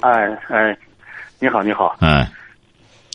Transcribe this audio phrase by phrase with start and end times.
[0.00, 0.76] 哎哎，
[1.40, 1.96] 你好，你好。
[2.00, 2.28] 哎。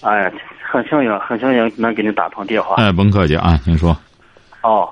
[0.01, 0.31] 哎，
[0.69, 2.75] 很幸运，很幸运能给你打通电话。
[2.75, 3.95] 哎，甭客气啊，您说。
[4.61, 4.89] 哦，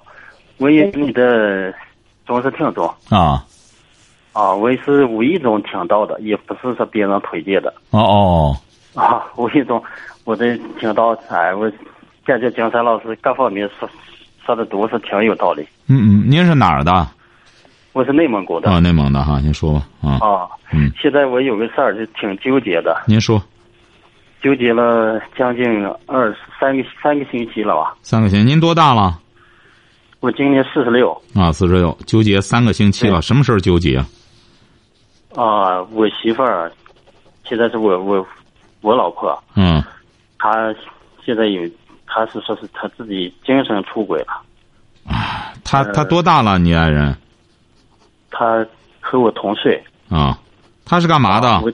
[0.57, 1.73] 我也是你的
[2.25, 2.87] 忠实听众。
[3.09, 3.43] 啊。
[4.31, 7.73] 啊，我也是无意中听到的，也不是说别人推荐的。
[7.89, 8.57] 哦哦。
[8.95, 9.83] 啊，无意中，
[10.23, 11.69] 我这听到，哎，我
[12.25, 13.89] 感觉金山老师各方面说
[14.45, 15.67] 说的都是挺有道理。
[15.87, 17.05] 嗯嗯，您是哪儿的？
[17.93, 18.69] 我是内蒙古的。
[18.71, 19.87] 啊，内蒙的哈，您说吧。
[20.01, 20.11] 啊。
[20.25, 20.47] 啊。
[20.71, 20.91] 嗯。
[21.01, 23.03] 现在我有个事儿就挺纠结的。
[23.05, 23.41] 您说。
[24.41, 25.63] 纠结了将近
[26.07, 27.95] 二三个三个星期了吧？
[28.01, 29.19] 三个星期，您多大了？
[30.19, 31.11] 我今年四十六。
[31.35, 34.05] 啊，四十六，纠结三个星期了，什么事儿纠结啊？
[35.35, 36.71] 啊，我媳妇儿，
[37.43, 38.25] 现在是我我
[38.81, 39.37] 我老婆。
[39.55, 39.83] 嗯。
[40.39, 40.73] 她
[41.23, 41.61] 现在有，
[42.07, 44.41] 她是说是她自己精神出轨了。
[45.05, 46.57] 啊，她她多大了？
[46.57, 47.15] 你爱人？
[48.31, 48.65] 她
[48.99, 49.81] 和我同岁。
[50.09, 50.37] 啊，
[50.83, 51.61] 他是干嘛的？
[51.61, 51.71] 我，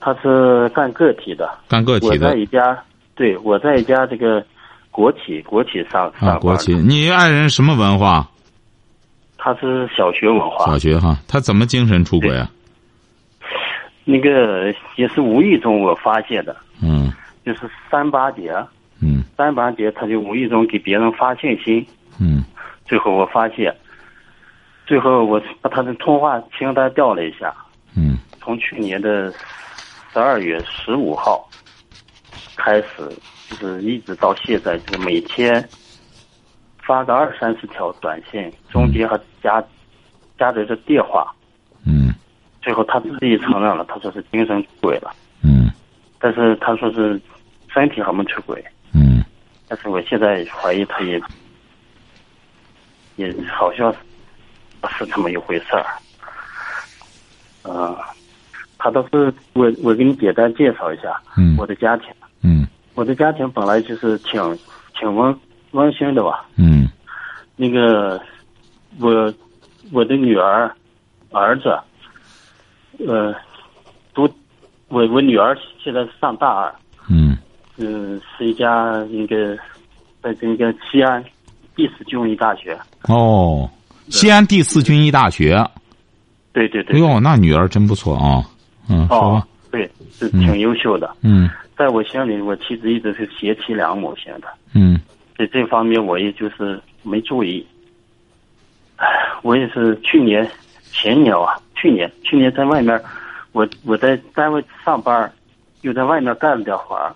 [0.00, 1.48] 他是干个体的。
[1.68, 2.28] 干个体的。
[2.28, 2.82] 我在一家，
[3.14, 4.44] 对，我在一家这个
[4.90, 6.74] 国企，国企上上啊，国企。
[6.74, 8.26] 你爱人什么文化？
[9.38, 10.66] 他是小学文化。
[10.66, 12.50] 小学哈，他怎么精神出轨啊？
[14.04, 16.56] 那个也是无意中我发现的。
[16.82, 17.12] 嗯。
[17.46, 18.52] 就是三八节。
[19.00, 19.22] 嗯。
[19.36, 21.86] 三八节，他就无意中给别人发信息。
[22.18, 22.44] 嗯。
[22.86, 23.72] 最后我发现，
[24.90, 27.54] 最后我把他的通话清单调了一下。
[27.94, 28.18] 嗯。
[28.40, 29.32] 从去年的
[30.12, 31.48] 十二月十五号
[32.56, 33.08] 开始，
[33.48, 35.64] 就是一直到现在，就是每天。
[36.82, 39.62] 发个二三十条短信，中间还加
[40.36, 41.32] 加着这电话，
[41.86, 42.12] 嗯，
[42.60, 45.14] 最后他自己承认了，他说是精神出轨了，
[45.44, 45.70] 嗯，
[46.18, 47.20] 但是他说是
[47.72, 49.22] 身体还没出轨，嗯，
[49.68, 51.22] 但是我现在怀疑他也
[53.14, 54.09] 也好像不
[54.88, 55.86] 是这么一回事儿，
[57.64, 57.96] 嗯，
[58.78, 62.08] 他都是我我给你简单介绍一下，嗯，我的家庭，
[62.42, 64.58] 嗯，我的家庭本来就是挺
[64.98, 65.36] 挺温。
[65.72, 66.90] 温馨的吧，嗯，
[67.54, 68.20] 那个
[68.98, 69.32] 我
[69.92, 70.68] 我的女儿
[71.30, 71.78] 儿子，
[73.06, 73.32] 呃，
[74.12, 74.28] 都
[74.88, 76.74] 我我女儿现在上大二，
[77.08, 77.38] 嗯，
[77.76, 79.56] 嗯，是一家一个
[80.20, 81.24] 在这个西安
[81.76, 82.76] 第四军医大学。
[83.02, 83.70] 哦，
[84.10, 85.64] 西安第四军医大学。
[86.52, 86.96] 对对对。
[86.96, 88.44] 哎呦，那女儿真不错啊，
[88.88, 89.46] 嗯，说吧。
[89.70, 91.16] 对，是挺优秀的。
[91.22, 91.48] 嗯，
[91.78, 94.48] 在我心里，我妻子一直是贤妻良母型的。
[94.74, 95.00] 嗯。
[95.38, 97.64] 在这方面，我也就是没注意。
[98.96, 99.06] 唉，
[99.42, 100.46] 我也是去年、
[100.92, 103.00] 前年啊，去年去年在外面，
[103.52, 105.32] 我我在单位上班，
[105.80, 107.14] 又在外面干了点活儿，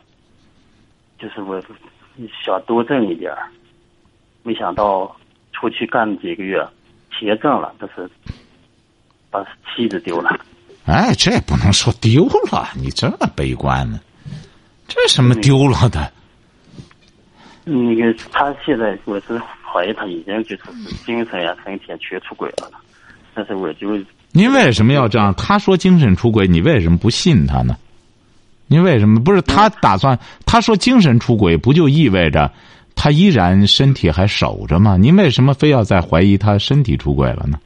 [1.19, 1.61] 就是我
[2.43, 3.47] 想多挣一点儿，
[4.43, 5.15] 没想到
[5.53, 6.67] 出去干了几个月，
[7.19, 8.11] 钱挣了，但是
[9.31, 10.31] 把妻子丢了。
[10.85, 13.99] 哎，这也不能说丢了，你这么悲观呢？
[14.87, 16.13] 这什么丢了的？
[17.65, 20.63] 那个他现在我是怀疑他已经就是
[21.07, 22.71] 精神呀、身体全出轨了，
[23.33, 23.99] 但是我就
[24.33, 25.35] 您为什么要这样？
[25.37, 27.77] 他说精神出轨，你为什么不信他呢？
[28.67, 30.19] 您为什么不是他打算？
[30.45, 32.53] 他说精神出轨，不就意味着
[32.95, 34.97] 他依然身体还守着吗？
[34.97, 37.59] 您为什么非要再怀疑他身体出轨了呢？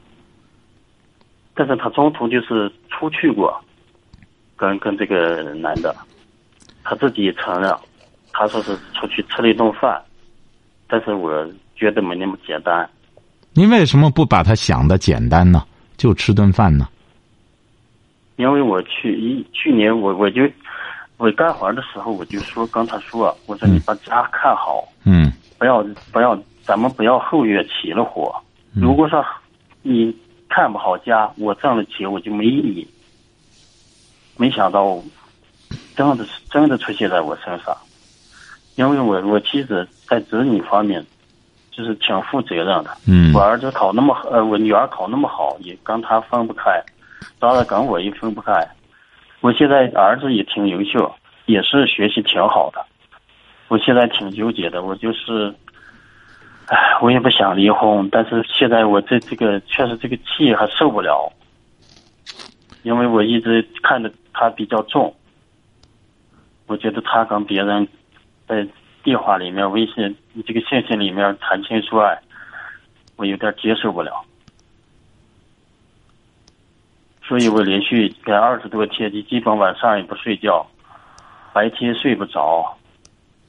[1.53, 3.53] 但是他中途就是出去过，
[4.55, 5.95] 跟跟这个男的，
[6.83, 7.73] 他自己也承认。
[8.31, 10.01] 他说是出去吃了一顿饭，
[10.87, 11.45] 但是我
[11.75, 12.89] 觉得没那么简单。
[13.53, 15.63] 您为什么不把他想的简单呢？
[15.97, 16.87] 就吃顿饭呢？
[18.37, 20.43] 因为我去一去年我我就
[21.19, 28.33] 我干活的时候我就说跟他说，我说你把家看好，嗯，不要不要咱们不要后院起了火。
[28.73, 29.23] 如果说
[29.81, 30.15] 你
[30.47, 32.87] 看不好家，我挣了钱我就没意义。
[34.37, 34.97] 没想到
[35.93, 37.75] 真的是真的出现在我身上。
[38.75, 41.05] 因为我我妻子在子女方面，
[41.69, 42.97] 就是挺负责任的。
[43.05, 43.33] 嗯。
[43.33, 46.81] 我儿子考那么呃，我女儿考那么好，也跟他分不开，
[47.39, 48.65] 当然跟我也分不开。
[49.41, 51.13] 我现在儿子也挺优秀，
[51.45, 52.85] 也是学习挺好的。
[53.67, 55.53] 我现在挺纠结的，我就是，
[56.67, 61.31] 唉，我也不想离婚，但是现在我这这个确实这个气还受不了。
[62.83, 65.13] 因为我一直看着他比较重，
[66.65, 67.87] 我觉得他跟别人
[68.47, 68.65] 在
[69.03, 70.15] 电话里面、微信
[70.47, 72.17] 这个信息里面谈情说爱，
[73.17, 74.23] 我有点接受不了，
[77.29, 80.65] 所以我连续改二十多天，就基本晚上也不睡觉，
[81.53, 82.75] 白天睡不着，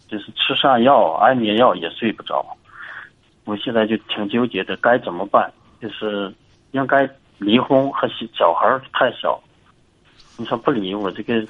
[0.06, 2.44] 就是吃上药安眠药也睡不着，
[3.44, 5.50] 我现在就挺纠结的，该怎么办？
[5.80, 6.30] 就是
[6.72, 9.40] 应该离婚，还是小孩儿太小，
[10.36, 11.42] 你说不离我这个，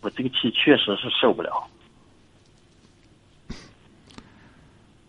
[0.00, 1.52] 我这个气确实是受不了。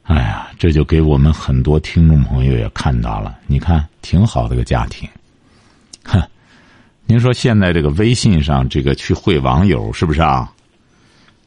[0.04, 3.40] 哎呀，这就给我们很多听众朋友也看到了。
[3.48, 5.10] 你看，挺好的个家庭，
[6.06, 6.24] 哼。
[7.06, 10.52] 您说现在这个微信上这个去会网友是不是啊？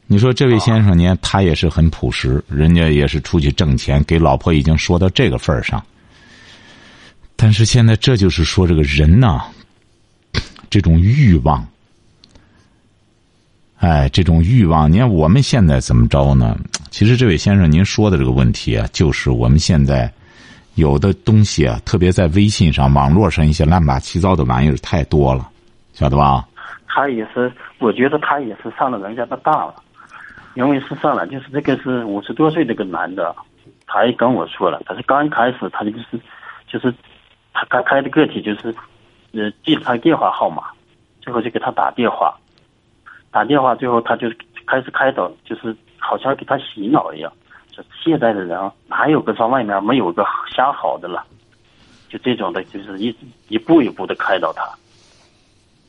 [0.07, 5.83] 你说这位先生您，他也是很朴实，人家也是出去挣钱，给老婆已经说到这个份儿上。
[7.35, 9.41] 但是现在这就是说这个人呐，
[10.69, 11.67] 这种欲望，
[13.77, 16.57] 哎，这种欲望，你看我们现在怎么着呢？
[16.89, 20.11] 其实这位先生您说的这个问题啊，就是我们现在
[20.75, 25.49] 有的东西啊，特别在微信上、网络上一些乱八七糟的玩意儿太多了，
[25.93, 26.45] 晓得吧？
[26.87, 29.75] 他也是，我觉得他也是上了人家的当了，
[30.55, 33.35] 因为是上了，就是这个是五十多岁这个男的，
[33.85, 36.19] 他也跟我说了，他是刚开始他就是
[36.67, 36.93] 就是
[37.53, 38.73] 他刚开的个体就是
[39.33, 40.63] 呃记他电话号码，
[41.21, 42.35] 最后就给他打电话，
[43.31, 44.27] 打电话最后他就
[44.65, 47.31] 开始开导，就是好像给他洗脑一样，
[48.03, 51.23] 现在的人哪有个在外面没有个相好的了，
[52.09, 53.15] 就这种的，就是一
[53.47, 54.63] 一步一步的开导他。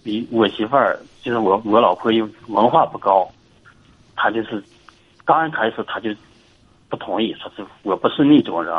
[0.02, 3.28] 比我媳妇儿就是我我老婆又文化不高，
[4.16, 4.62] 她就是
[5.24, 6.08] 刚开始她就
[6.88, 8.74] 不同意，说是我不是那种人，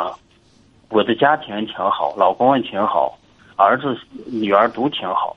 [0.88, 3.16] 我的家庭挺好，老公也挺好，
[3.56, 5.36] 儿子女儿都挺好，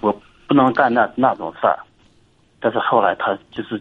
[0.00, 0.10] 我
[0.48, 1.78] 不能干那那种事儿。
[2.58, 3.78] 但是后来她就是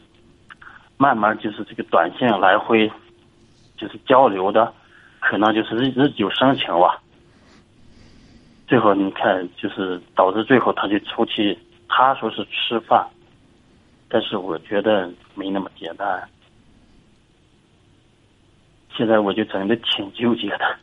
[0.97, 2.91] 慢慢就是这个短信来回
[3.77, 4.73] 就是交流的，
[5.19, 7.01] 可能就是日日久生情吧。
[8.67, 13.05] 最后你看，就是导致最后他就出去，他说是吃饭，
[14.07, 16.27] 但是我觉得没那么简单。
[18.95, 20.77] 现在我就真的挺纠结的，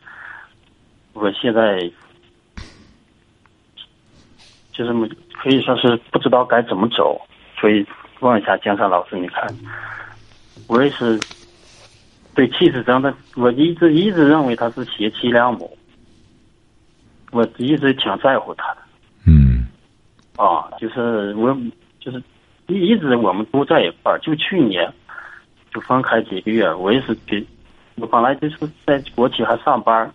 [1.14, 1.90] 我现在
[4.72, 7.20] 就是么可以说是不知道该怎么走，
[7.58, 7.86] 所以
[8.20, 9.56] 问一下江山老师，你看，
[10.66, 11.24] 我也是
[12.40, 15.76] 对妻子真的，我一直一直认为他是贤妻良母。
[17.32, 18.78] 我一直挺在乎他的，
[19.26, 19.68] 嗯，
[20.38, 21.54] 啊，就是我
[22.00, 22.22] 就是
[22.68, 24.90] 一一直我们都在一块儿，就去年
[25.70, 27.44] 就分开几个月，我也是给，
[27.96, 28.56] 我本来就是
[28.86, 30.10] 在国企还上班，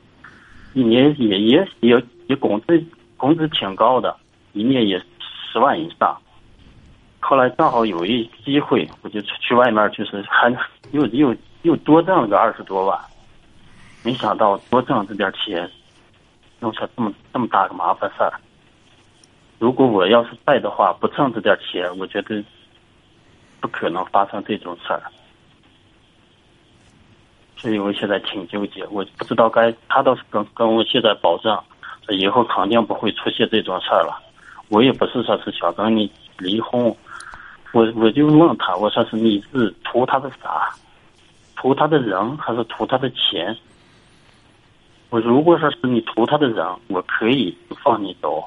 [0.74, 2.84] 一年也也也也工资
[3.18, 4.18] 工资挺高的，
[4.54, 5.00] 一年也
[5.54, 6.18] 十万以上。
[7.20, 10.52] 后来正好有一机会，我就去外面，就是还
[10.92, 11.36] 又又
[11.66, 12.98] 又多挣了个二十多万，
[14.04, 15.70] 没想到多挣这点钱。
[16.62, 18.32] 弄出这么这么大个麻烦事儿。
[19.60, 22.42] 如果我要是在的话，不挣这点钱，我觉得
[23.60, 25.04] 不可能发生这种事儿。
[27.58, 31.62] 所以我现在挺纠结，我不知道该他倒是跟跟我现在保证，
[32.08, 34.18] 以后肯定不会出现这种事儿了。
[34.70, 36.84] 我也不是说是想跟你离婚，
[37.74, 40.74] 我我就问他，我说是你是图他的啥？
[41.56, 43.56] 图他的人还是图他的钱？
[45.10, 48.44] 我如果说是你图他的人，我可以放你走。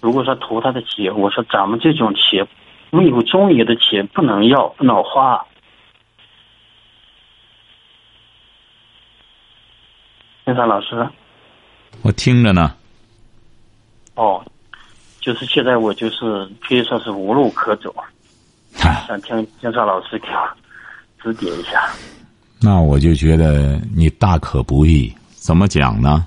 [0.00, 2.46] 如果说图他的钱，我说咱们这种钱
[2.90, 5.44] 没有中意的钱不能要，不能花。
[10.44, 11.08] 金山老师，
[12.02, 12.72] 我听着呢。
[14.14, 14.44] 哦，
[15.18, 17.92] 就是现在我就是可以说是无路可走，
[18.76, 20.48] 想听金山老师给我
[21.22, 21.90] 指点一下。
[22.60, 25.14] 那我就觉得你大可不必。
[25.34, 26.26] 怎么讲呢？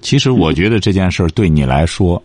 [0.00, 2.22] 其实我觉得这件事儿对你来说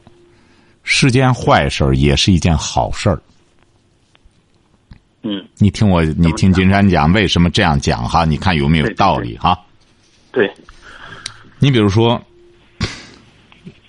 [0.84, 3.22] 是件坏事儿，也是一件好事儿。
[5.24, 8.26] 嗯，你听我，你听金山讲为什么这样讲哈？
[8.26, 9.60] 你看有没有道理哈？
[10.32, 10.52] 对。
[11.60, 12.22] 你比如说，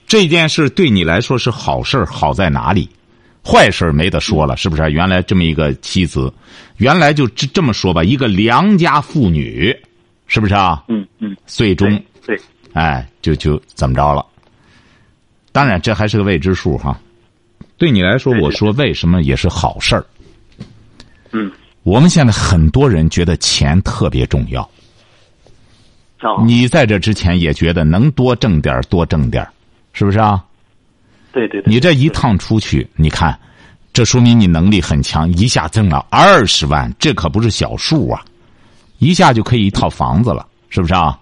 [0.06, 2.88] 这件事对你来说是好事儿，好在哪里？
[3.46, 4.90] 坏事没得说了，是不是？
[4.90, 6.32] 原来这么一个妻子，
[6.78, 9.76] 原来就这这么说吧，一个良家妇女，
[10.26, 10.82] 是不是啊？
[10.88, 11.36] 嗯嗯。
[11.46, 12.40] 最终，对，
[12.72, 14.24] 哎，就就怎么着了？
[15.52, 16.98] 当然，这还是个未知数哈。
[17.76, 20.06] 对你来说，我说为什么也是好事儿？
[21.32, 21.52] 嗯。
[21.82, 24.62] 我们现在很多人觉得钱特别重要。
[26.22, 26.42] 哦。
[26.46, 29.46] 你在这之前也觉得能多挣点多挣点
[29.92, 30.42] 是不是啊？
[31.34, 31.70] 对对对。
[31.70, 33.38] 你这一趟出去，你看，
[33.92, 38.24] 这说明你能力很强，一下挣了二十万，这可不是小数啊！
[38.98, 41.18] 一下就可以一套房子了，是不是啊？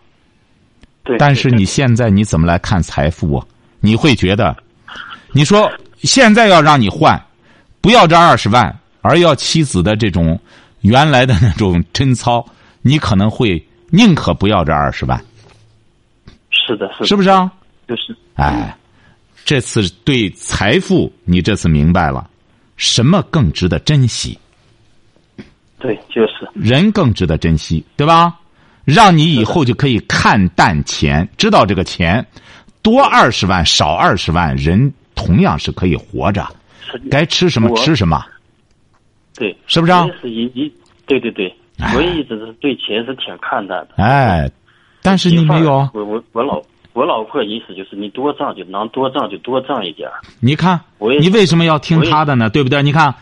[1.02, 1.16] 对。
[1.18, 3.46] 但是你现在你怎么来看财富啊？
[3.80, 4.56] 你会觉得，
[5.32, 5.68] 你说
[6.02, 7.20] 现在要让你换，
[7.80, 10.38] 不要这二十万，而要妻子的这种
[10.82, 12.46] 原来的那种贞操，
[12.82, 15.18] 你可能会宁可不要这二十万。
[16.50, 17.06] 是的，是的。
[17.06, 17.50] 是不是啊？
[17.88, 18.14] 就是。
[18.34, 18.76] 哎，
[19.44, 22.28] 这次对财富，你这次明白了，
[22.76, 24.38] 什么更值得珍惜？
[25.78, 28.38] 对，就是人更值得珍惜，对吧？
[28.84, 32.24] 让你以后就可以看淡钱，知道这个钱
[32.82, 36.46] 多二十万少二十万，人同样是可以活着，
[37.10, 38.24] 该吃什么吃什么。
[39.34, 40.06] 对，是不是啊？
[40.20, 40.72] 是一一
[41.06, 41.52] 对对对，
[41.94, 44.02] 我也一直是对钱是挺看淡的。
[44.02, 44.50] 哎，
[45.00, 45.88] 但是你没有。
[45.94, 50.08] 我我我老我老婆意思就是你多挣就能多挣就多挣一点。
[50.40, 50.80] 你看，
[51.20, 52.50] 你为什么要听他的呢？
[52.50, 52.82] 对不对？
[52.82, 53.14] 你看，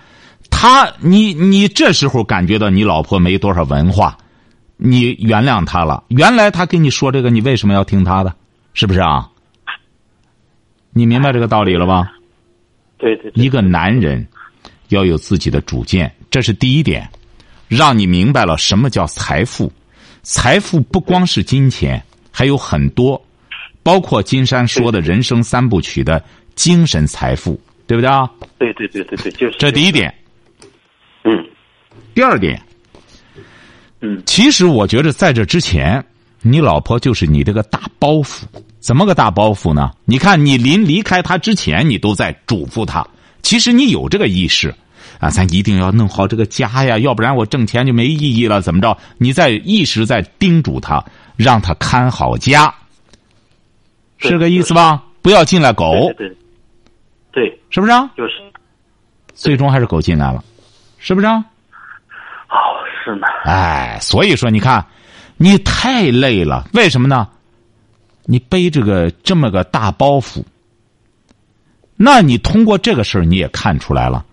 [0.50, 4.16] 他你你这时候感觉到你老婆没多少文化，
[4.76, 6.02] 你原谅他了。
[6.08, 8.34] 原来他跟你说这个，你为什么要听他的？
[8.74, 9.28] 是不是啊？
[10.92, 12.12] 你明白这个道理了吧？
[12.98, 13.30] 对对。
[13.34, 14.26] 一个男人
[14.88, 17.08] 要有自己的主见，这是第一点，
[17.68, 19.72] 让你明白了什么叫财富。
[20.22, 23.20] 财富不光是金钱，还有很多，
[23.82, 26.22] 包括金山说的人生三部曲的
[26.54, 28.30] 精神财富，对不对啊？
[28.58, 30.14] 对对对对对，就是这第一点。
[31.24, 31.32] 嗯。
[32.14, 32.60] 第二点。
[34.00, 34.22] 嗯。
[34.26, 36.04] 其实我觉得在这之前，
[36.42, 38.42] 你老婆就是你这个大包袱。
[38.80, 39.90] 怎么个大包袱呢？
[40.06, 43.06] 你看，你临离开他之前，你都在嘱咐他。
[43.42, 44.74] 其实你有这个意识，
[45.18, 48.62] 啊，咱一定要弄好这个家呀，要不然我挣钱就没意义了。
[48.62, 48.96] 怎么着？
[49.18, 51.04] 你在一直在叮嘱他，
[51.36, 52.74] 让他看好家，
[54.20, 55.02] 是个意思吧？
[55.22, 56.12] 不要进来狗。
[56.16, 56.36] 对。
[57.32, 57.60] 对。
[57.70, 57.92] 是不是？
[57.92, 58.10] 啊？
[58.16, 58.32] 就是。
[59.34, 60.44] 最终还是狗进来了，
[60.98, 61.26] 是不是？
[61.26, 61.36] 啊？
[62.50, 62.56] 哦，
[63.04, 63.26] 是呢。
[63.44, 64.84] 哎，所以说，你看，
[65.36, 67.26] 你太累了，为什么呢？
[68.24, 70.44] 你背这个这么个大包袱，
[71.96, 74.24] 那你通过这个事儿你也看出来了，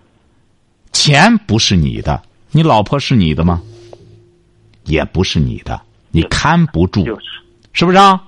[0.92, 3.62] 钱不是你的，你老婆是你的吗？
[4.84, 5.80] 也不是你的，
[6.12, 7.06] 你看不住，
[7.72, 8.22] 是不是啊？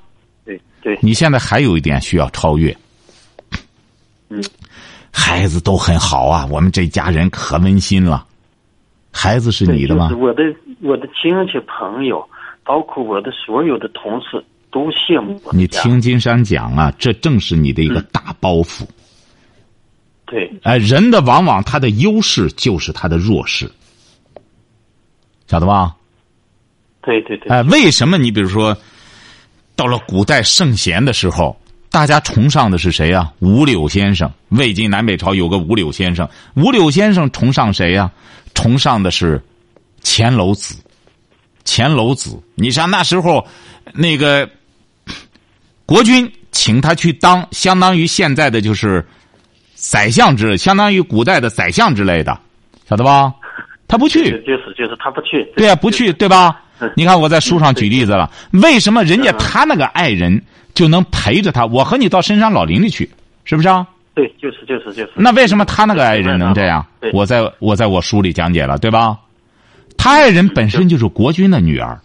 [0.81, 0.99] 对对。
[1.01, 2.75] 你现在还有一点需要超越。
[4.29, 4.43] 嗯。
[5.11, 8.25] 孩子都很好啊，我们这家人可温馨了。
[9.11, 10.11] 孩子是你的吗？
[10.17, 10.43] 我的
[10.81, 12.27] 我的亲戚朋友，
[12.63, 14.43] 包括我的所有的同事。
[14.71, 18.83] 都羡慕你听金山讲啊，这正是你的一个大包袱。
[20.27, 23.67] 对，哎，人的往往他的优势就是他的弱势，
[25.47, 25.95] 晓得吧？
[27.01, 27.51] 对对对。
[27.51, 28.77] 哎，为什么你比如说，
[29.79, 31.57] 到了古代圣贤的时候，
[31.89, 33.31] 大家崇尚的是谁呀？
[33.39, 34.29] 五柳先生。
[34.49, 38.11] 魏晋南北朝有个五柳先生，五柳先生崇尚谁呀？
[38.53, 39.41] 崇尚的是
[40.01, 40.75] 钱楼子。
[41.63, 43.47] 钱楼子，你像那时候
[43.93, 44.49] 那个。
[45.85, 49.03] 国君请他去当，相当于现在的就是
[49.75, 52.37] 宰相之，相当于古代的宰相之类的，
[52.87, 53.33] 晓得吧？
[53.87, 55.43] 他不去，就是就是他不去。
[55.55, 56.61] 对啊，不去，对吧？
[56.95, 58.31] 你看我在书上举例子了，
[58.61, 60.41] 为什么人家他那个爱人
[60.73, 61.65] 就能陪着他？
[61.65, 63.09] 我和你到深山老林里去，
[63.43, 63.85] 是不是啊？
[64.15, 65.11] 对，就是就是就是。
[65.15, 66.85] 那为什么他那个爱人能这样？
[67.13, 69.17] 我在我在我书里讲解了，对吧？
[69.97, 71.99] 他爱人本身就是国君的女儿。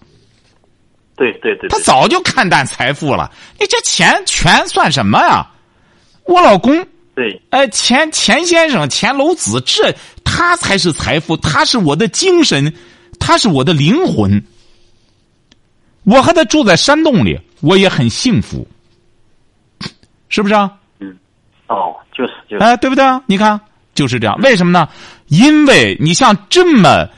[1.16, 3.30] 对对对，他早就看淡财富了。
[3.60, 5.46] 你这钱全算什么呀？
[6.26, 12.72] 我老公，对，哎，钱钱先生钱楼子，这他才是财富，他是我的精神，
[13.20, 14.42] 他是我的灵魂。
[16.04, 18.66] 我和他住在山洞里，我也很幸福，
[20.28, 20.72] 是不是啊？
[21.00, 21.16] 嗯，
[21.66, 23.22] 哦，就是就是，哎，对不对啊？
[23.26, 23.60] 你看，
[23.94, 24.38] 就是这样。
[24.40, 24.88] 为什么呢？
[25.28, 27.08] 因为你像这么。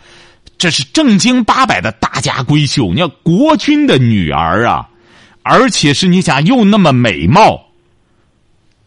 [0.59, 4.89] 这是正经八百的大家闺秀，你要国君的女儿啊，
[5.43, 7.63] 而且是你想又那么美貌，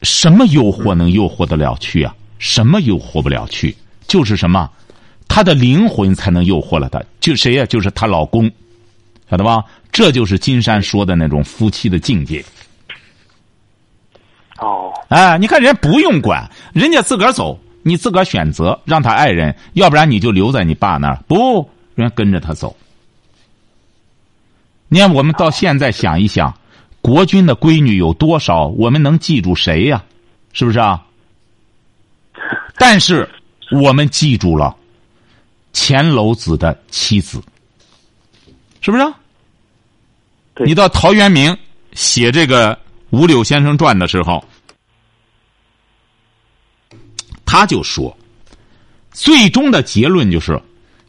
[0.01, 2.11] 什么诱惑能诱惑得了去啊？
[2.39, 3.77] 什么诱惑不了去？
[4.07, 4.67] 就是什么，
[5.27, 6.99] 她的灵魂才能诱惑了她。
[7.19, 7.63] 就谁呀？
[7.67, 8.49] 就是她老公，
[9.29, 9.63] 晓得吧？
[9.91, 12.43] 这就是金山说的那种夫妻的境界。
[14.59, 17.59] 哦，哎，你看人家不用管，人家自个儿走。
[17.81, 21.23] 你自个儿选择让他爱人，要不然你就留在你爸那儿。
[21.27, 22.75] 不，人家跟着他走。
[24.89, 26.53] 你看，我们到现在想一想，
[27.01, 28.67] 国君的闺女有多少？
[28.67, 30.03] 我们能记住谁呀？
[30.51, 31.05] 是不是啊？
[32.77, 33.27] 但是
[33.71, 34.75] 我们记住了
[35.71, 37.41] 钱娄子的妻子，
[38.81, 39.13] 是不是？
[40.65, 41.57] 你到陶渊明
[41.93, 42.77] 写这个
[43.09, 44.43] 五柳先生传的时候。
[47.45, 48.15] 他就说，
[49.11, 50.61] 最终的结论就是，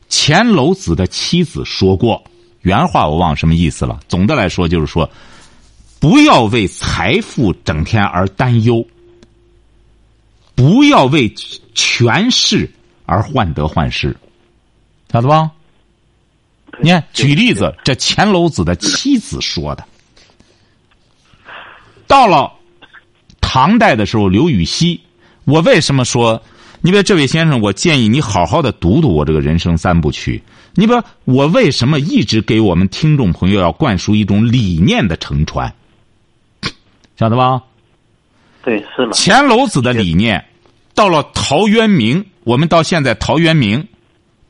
[0.09, 2.25] 钱娄子的妻子说过，
[2.63, 5.11] 原话我忘什么意思了，总的来说就是说，
[5.99, 8.83] 不要为财富整天而担忧。
[10.55, 11.29] 不要为
[11.75, 12.71] 权势
[13.07, 14.15] 而患得患失，
[15.11, 15.51] 晓得吧？
[16.81, 19.85] 对你看，举例子，这钱楼子的妻子说的。
[22.07, 22.51] 到了
[23.41, 25.01] 唐代的时候，刘禹锡，
[25.45, 26.43] 我为什么说？
[26.81, 30.43] 你比如这位先生，我建议你好好的读读我这个人生三部曲。
[30.75, 35.73] 你比如我为什么一直给我们听众朋友要灌输一种理念的承传，
[37.19, 37.63] 晓得吧？
[38.65, 40.43] 对，是了，钱楼子的理念，
[40.95, 43.87] 到了陶渊明，我们到现在陶渊明，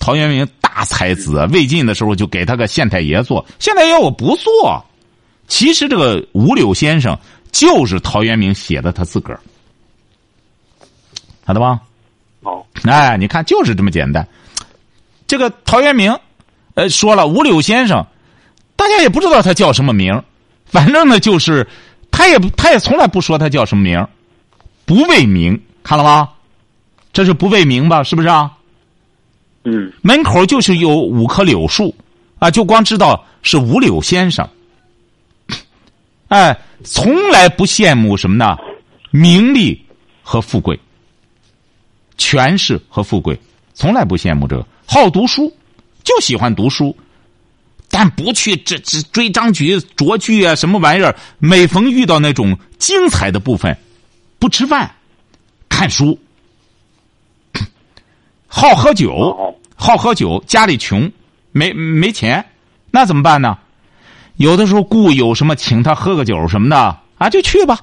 [0.01, 4.85] 陶渊明大才子啊，魏晋的时候就给他个县太爷做，县太爷我不做。
[5.47, 7.17] 其实这个五柳先生
[7.53, 9.41] 就是陶渊明写的他自个儿，
[11.47, 11.79] 晓得吧？
[12.43, 14.27] 哦，哎，你看就是这么简单。
[15.27, 16.17] 这个陶渊明，
[16.75, 18.05] 呃，说了五柳先生，
[18.77, 20.23] 大家也不知道他叫什么名，
[20.65, 21.69] 反正呢就是，
[22.11, 24.09] 他也他也从来不说他叫什么名，
[24.87, 26.31] 不为名，看了吗？
[27.13, 28.03] 这是不为名吧？
[28.03, 28.57] 是不是啊？
[29.65, 31.95] 嗯，门口就是有五棵柳树，
[32.39, 34.49] 啊，就光知道是五柳先生。
[36.29, 38.57] 哎，从来不羡慕什么呢？
[39.11, 39.85] 名利
[40.23, 40.79] 和富贵，
[42.17, 43.39] 权势和富贵，
[43.75, 44.65] 从来不羡慕这个。
[44.87, 45.53] 好读书，
[46.05, 46.97] 就喜欢读书，
[47.91, 51.15] 但不去这这追章句、斫句啊，什么玩意儿。
[51.39, 53.77] 每逢遇到那种精彩的部分，
[54.39, 54.91] 不吃饭，
[55.69, 56.19] 看书，
[58.51, 59.13] 好喝酒。
[59.13, 61.11] 哦，好喝酒，家里穷，
[61.53, 62.45] 没没钱，
[62.91, 63.57] 那怎么办呢？
[64.37, 66.77] 有的时候故有什么请他喝个酒什么的
[67.17, 67.81] 啊，就去吧。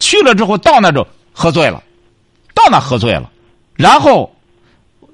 [0.00, 1.82] 去了之后到那就喝醉了，
[2.54, 3.30] 到那喝醉了，
[3.74, 4.34] 然后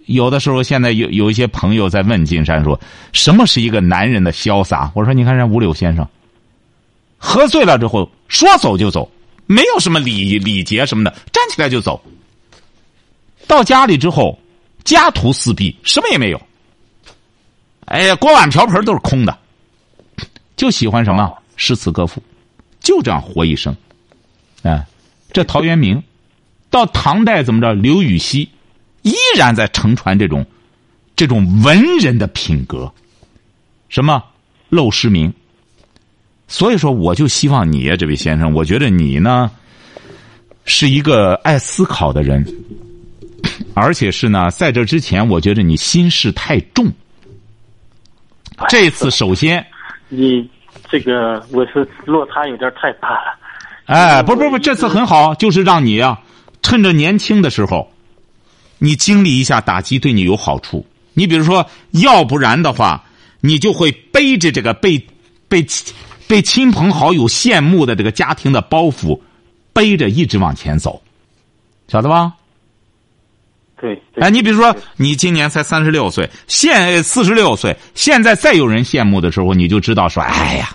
[0.06, 2.78] 有的时候现在有有一些朋友在问金山说，
[3.12, 4.90] 什么是一个男人的潇洒？
[4.94, 6.06] 我说你看人五柳先生，
[7.16, 9.10] 喝醉了之后说走就走，
[9.46, 12.02] 没有什么礼礼节什么的，站起来就走。
[13.46, 14.38] 到家里之后，
[14.84, 16.40] 家徒四壁，什么也没有。
[17.86, 19.38] 哎呀，锅碗瓢盆都是空的，
[20.56, 22.22] 就喜欢什么诗词歌赋，
[22.80, 23.74] 就这样活一生。
[24.62, 24.86] 哎，
[25.32, 26.02] 这陶渊明，
[26.70, 27.74] 到唐代怎么着？
[27.74, 28.48] 刘禹锡
[29.02, 30.46] 依然在承传这种
[31.14, 32.90] 这种文人的品格，
[33.88, 34.22] 什么
[34.70, 35.32] 陋室铭。
[36.48, 39.50] 所以说，我就希望你呀，这位先生，我觉得你呢
[40.64, 42.46] 是一个爱思考的人。
[43.74, 46.86] 而且是呢，在这之前，我觉得你心事太重。
[48.68, 49.64] 这次首先，
[50.08, 50.48] 你
[50.88, 53.38] 这个我是落差有点太大了。
[53.86, 56.20] 哎，不不不，这次很好，就是让你啊、
[56.62, 57.90] 趁着年轻的时候，
[58.78, 60.86] 你经历一下打击，对你有好处。
[61.14, 63.04] 你比如说，要不然的话，
[63.40, 65.04] 你就会背着这个被
[65.48, 65.66] 被
[66.28, 69.18] 被亲朋好友羡慕的这个家庭的包袱，
[69.72, 71.02] 背着一直往前走，
[71.88, 72.32] 晓得吧？
[73.82, 80.68] 对，对哎，你比如说，你今年才三十六岁，现四十六岁，现在再有人羡慕的时候，你就知道说，哎呀，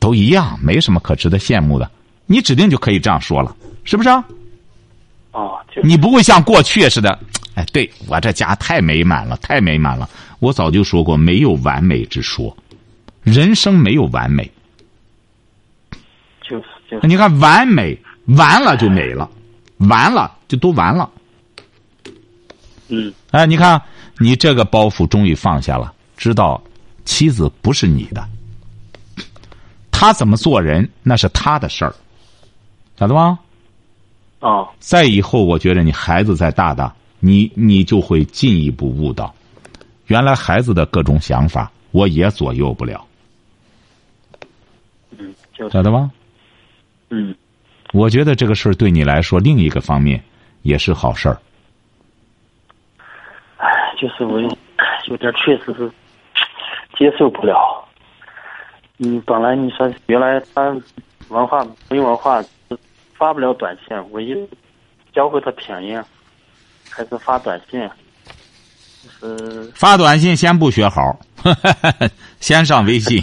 [0.00, 1.88] 都一样，没什么可值得羡慕的。
[2.26, 3.54] 你指定就可以这样说了，
[3.84, 4.24] 是不是啊？
[5.30, 7.16] 哦，就你不会像过去似的，
[7.54, 10.10] 哎，对我这家太美满了，太美满了。
[10.40, 12.56] 我早就说过，没有完美之说，
[13.22, 14.50] 人生没有完美。
[16.42, 17.96] 就是就是你看，完美
[18.36, 19.30] 完了就美了，
[19.78, 21.08] 完了就都完了。
[22.88, 23.80] 嗯，哎，你看，
[24.18, 26.62] 你这个包袱终于放下了，知道
[27.04, 28.26] 妻子不是你的，
[29.90, 31.94] 他怎么做人那是他的事儿，
[32.98, 33.38] 晓得吗？
[34.40, 39.34] 哦，再以后，我觉得你孩子再大大，你你就会进一步悟到，
[40.06, 43.04] 原来孩子的各种想法，我也左右不了，
[45.18, 46.10] 嗯，就是晓得吗？
[47.10, 47.34] 嗯，
[47.92, 50.22] 我觉得这个事儿对你来说，另一个方面
[50.62, 51.38] 也是好事儿。
[53.98, 54.40] 哎，就是我
[55.06, 55.90] 有点确实是
[56.96, 57.84] 接受不了。
[58.98, 60.76] 嗯，本来你说原来他
[61.28, 62.42] 文化没文化
[63.14, 64.34] 发不了短信，我一
[65.12, 66.00] 教会他拼音，
[66.90, 67.88] 还是发短信，
[69.20, 71.18] 就是发短信先不学好，
[72.40, 73.22] 先上微信。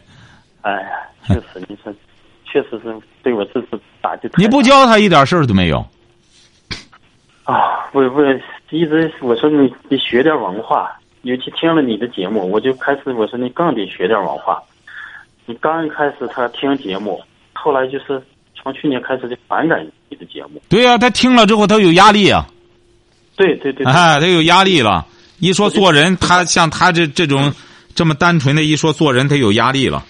[0.62, 0.88] 哎呀，
[1.26, 1.92] 确实你说
[2.44, 4.28] 确实是对我这次打击。
[4.36, 5.86] 你不教他一点事儿都没有。
[7.50, 8.22] 啊，我我
[8.70, 14.62] 一直我说你得学点文化，尤其听了你的节目，我就开始我说你更得学点文化。
[15.46, 17.20] 你刚一开始他听节目，
[17.52, 18.22] 后来就是
[18.54, 20.62] 从去年开始就反感你的节目。
[20.68, 22.46] 对呀、他听了之后他有压力啊。
[23.36, 25.04] 对对对，哎，他有压力了。
[25.40, 27.52] 一说做人，他像他这这种
[27.96, 30.04] 这么单纯的，一说做人，他有压力了。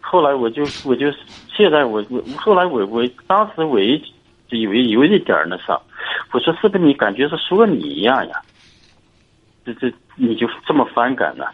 [0.00, 1.06] 后来我就我就
[1.56, 4.00] 现在我我后来我我当时我一
[4.50, 5.80] 有一有一点儿那啥，
[6.32, 8.40] 我说是不是你感觉是说你一样呀？
[9.64, 11.44] 这这你就这么反感呢？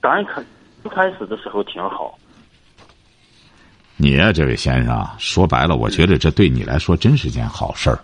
[0.00, 0.42] 刚一开
[0.82, 2.18] 刚开始的时候挺好。
[3.96, 7.98] 你呀、这位先生啊，说白了，我觉得这对你来说真是件好事儿。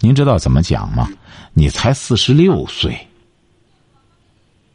[0.00, 1.08] 您知道怎么讲吗？
[1.52, 2.96] 你才四十六岁，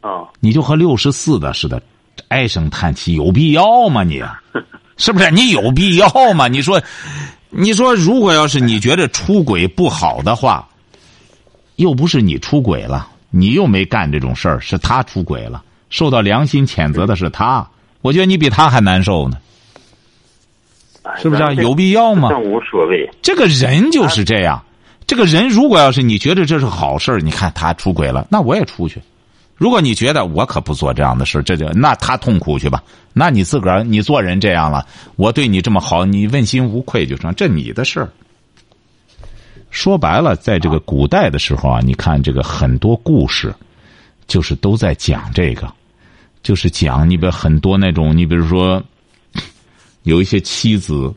[0.00, 1.82] 啊，你就和六十四的似的，
[2.28, 4.22] 唉声叹气，有必要吗你？
[4.96, 5.30] 是不是？
[5.30, 6.48] 你有必要吗？
[6.48, 6.80] 你说，
[7.50, 10.68] 你说，如果要是你觉得出轨不好的话，
[11.76, 17.66] 又不是你出轨了，你又没干这种事儿，是他出轨了，受到良心谴责的是他。
[18.02, 19.38] 我觉得你比他还难受呢，
[21.02, 22.28] 哎是不是啊、有必要吗？
[22.30, 23.08] 这无所谓。
[23.22, 24.62] 这个人就是这样，
[25.06, 29.00] 这个人如果要是你觉得这是好事儿，你看他出轨了，那我也出去。
[29.56, 32.82] 如果你觉得我可不做这样的事，这就那他痛苦去吧。
[33.12, 38.12] 那你自个儿你做人这样了，我对你这么好，你问心无愧就成，这你的事儿。
[39.70, 43.54] 说白了，在这个古代的时候啊，你看这个很多故事，
[44.26, 45.72] 就是都在讲这个，
[46.42, 48.82] 就是讲你比如很多那种，你比如说
[50.02, 51.12] 有一些妻子，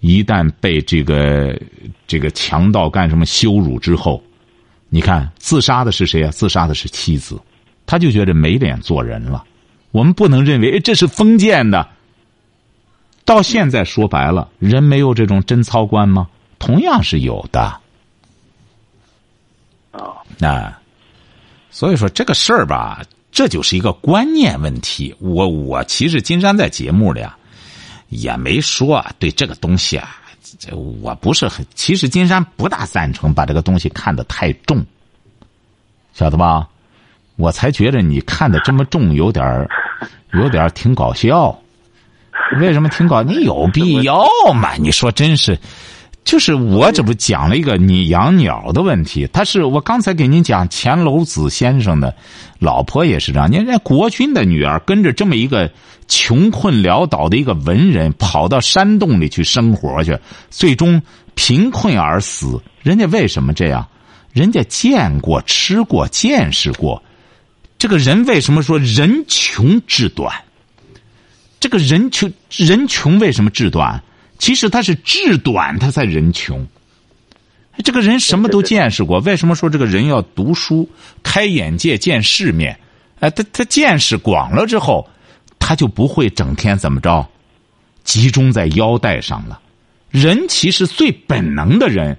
[0.00, 1.58] 一旦被这个
[2.06, 4.22] 这个强盗干什么羞辱之后，
[4.88, 6.30] 你看自杀的是谁啊？
[6.30, 7.40] 自杀的是妻子，
[7.86, 9.44] 他就觉得没脸做人了。
[9.90, 11.88] 我们不能认为哎这是封建的。
[13.24, 16.28] 到现在说白了，人没有这种贞操观吗？
[16.58, 17.60] 同样是有的。
[19.92, 20.80] 啊，啊，
[21.70, 25.14] 所以说这个事儿吧，这就是一个观念问题。
[25.20, 27.38] 我我其实金山在节目里啊，
[28.08, 30.16] 也没说啊对这个东西啊，
[30.58, 34.84] 这我不是很，其实金山不大赞成把这个东西看得太重，
[36.12, 36.68] 晓得吧？
[37.36, 39.68] 我才觉得你看的这么重，有点儿，
[40.34, 41.56] 有点儿挺搞笑。
[42.60, 43.22] 为什么挺搞？
[43.22, 44.74] 你有必要吗？
[44.78, 45.58] 你说真是。
[46.24, 52.14] 就是我这不讲了一个你养鸟的问题，他是我刚才给您讲钱楼子先生的
[52.58, 55.70] 老婆也是这样，您人国君的女儿跟着这么一个
[56.08, 60.18] 穷困潦倒的一个文人跑到山洞里去生活去，
[60.48, 61.02] 最终
[61.34, 62.58] 贫困而死。
[62.82, 63.86] 人家为什么这样？
[64.32, 67.02] 人家见过、吃过、见识过。
[67.84, 70.34] 这个人为什么说人穷志短？
[71.60, 74.02] 这个人穷人穷为什么志短？
[74.38, 76.66] 其实他是志短，他才人穷。
[77.84, 80.88] 这个人什么都见识过，为什么说这个人要读书、
[81.22, 82.74] 开眼界、见世面？
[83.20, 85.06] 哎，他他见识广了之后，
[85.58, 87.28] 他就不会整天怎么着，
[88.02, 89.60] 集中在腰带上了。
[90.08, 92.16] 人其实最本能的人，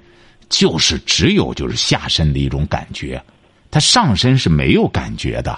[0.48, 3.20] 就是只有就是下身的一种感觉，
[3.72, 5.58] 他上身是没有感觉的。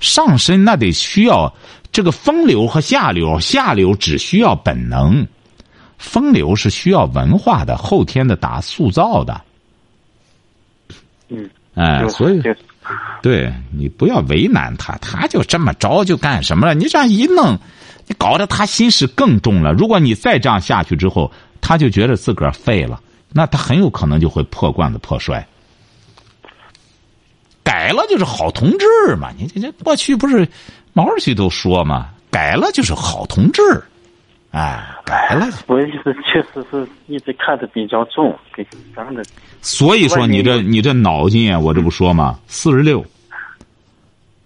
[0.00, 1.54] 上身那得需要
[1.92, 5.26] 这个风流和下流，下流只需要本能。
[5.98, 9.40] 风流是需要文化的，后天的打塑造的。
[11.28, 12.42] 嗯，哎，所以
[13.22, 16.74] 对你不要为难他，他就这么着就干什么了？
[16.74, 17.56] 你这样一弄，
[18.08, 19.72] 你搞得他心事更重了。
[19.72, 25.46] 如果你再这样下去之后，他就觉得自个儿废了，那他很有可能就会破罐子破摔。
[27.62, 30.46] 改了就是好同志嘛，你这这过去不是
[30.92, 33.62] 毛主席都说嘛，改了就是好同志，
[34.50, 35.46] 哎，改了。
[35.66, 39.22] 我意思确实是一直看的比较重，给咱的
[39.60, 43.04] 所以说你这你这脑筋啊，我这不说嘛，四十六，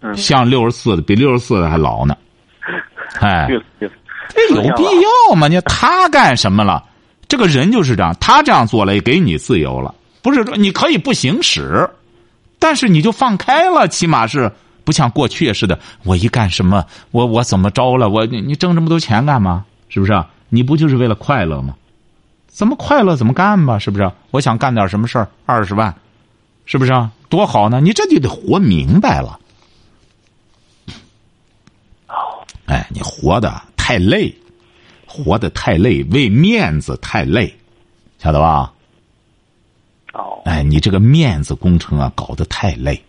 [0.00, 2.16] 嗯像六十四的，比六十四的还老呢。
[3.20, 3.48] 哎，
[3.78, 3.90] 这
[4.54, 5.48] 有必要吗？
[5.48, 6.84] 你他干什么了？
[7.28, 9.94] 这个人就是这样，他这样做了，也给你自由了。
[10.22, 11.88] 不是说你可以不行使，
[12.66, 14.50] 但是你就放开了，起码是
[14.82, 18.08] 不像过去似的，我一干什么，我我怎么着了？
[18.08, 19.64] 我你挣这么多钱干嘛？
[19.88, 20.24] 是不是？
[20.48, 21.76] 你不就是为了快乐吗？
[22.48, 23.78] 怎么快乐怎么干吧？
[23.78, 24.10] 是不是？
[24.32, 25.94] 我想干点什么事儿，二十万，
[26.64, 27.08] 是不是？
[27.28, 27.80] 多好呢！
[27.80, 29.38] 你这就得活明白了。
[32.64, 34.34] 哎，你活的太累，
[35.06, 37.56] 活的太累，为面子太累，
[38.18, 38.72] 晓得吧？
[40.16, 43.00] 哦，哎，你这个面子工程啊，搞得太累。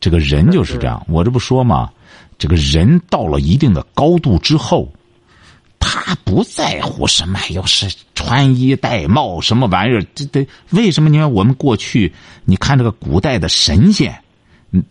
[0.00, 1.90] 这个人就是这样，我这不说嘛？
[2.38, 4.92] 这个人到了一定的高度之后，
[5.78, 11.08] 他不在乎什么，要是穿衣戴帽什么玩意儿，这得为什么？
[11.08, 12.12] 你看我们过去，
[12.44, 14.20] 你看这个古代的神仙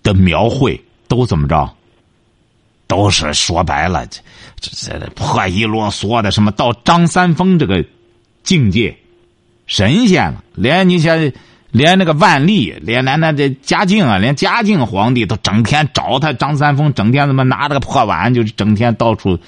[0.01, 1.69] 的描绘都怎么着？
[2.87, 4.19] 都是说白了，这
[4.59, 7.85] 这这破衣啰嗦的，什么到张三丰这个
[8.43, 8.93] 境界，
[9.71, 11.31] 神仙了，连你像
[11.71, 19.39] 连那个万历，连连那这嘉靖啊，连嘉靖皇帝都整天找他张三丰，整天怎么拿着个破碗，就是整天到处，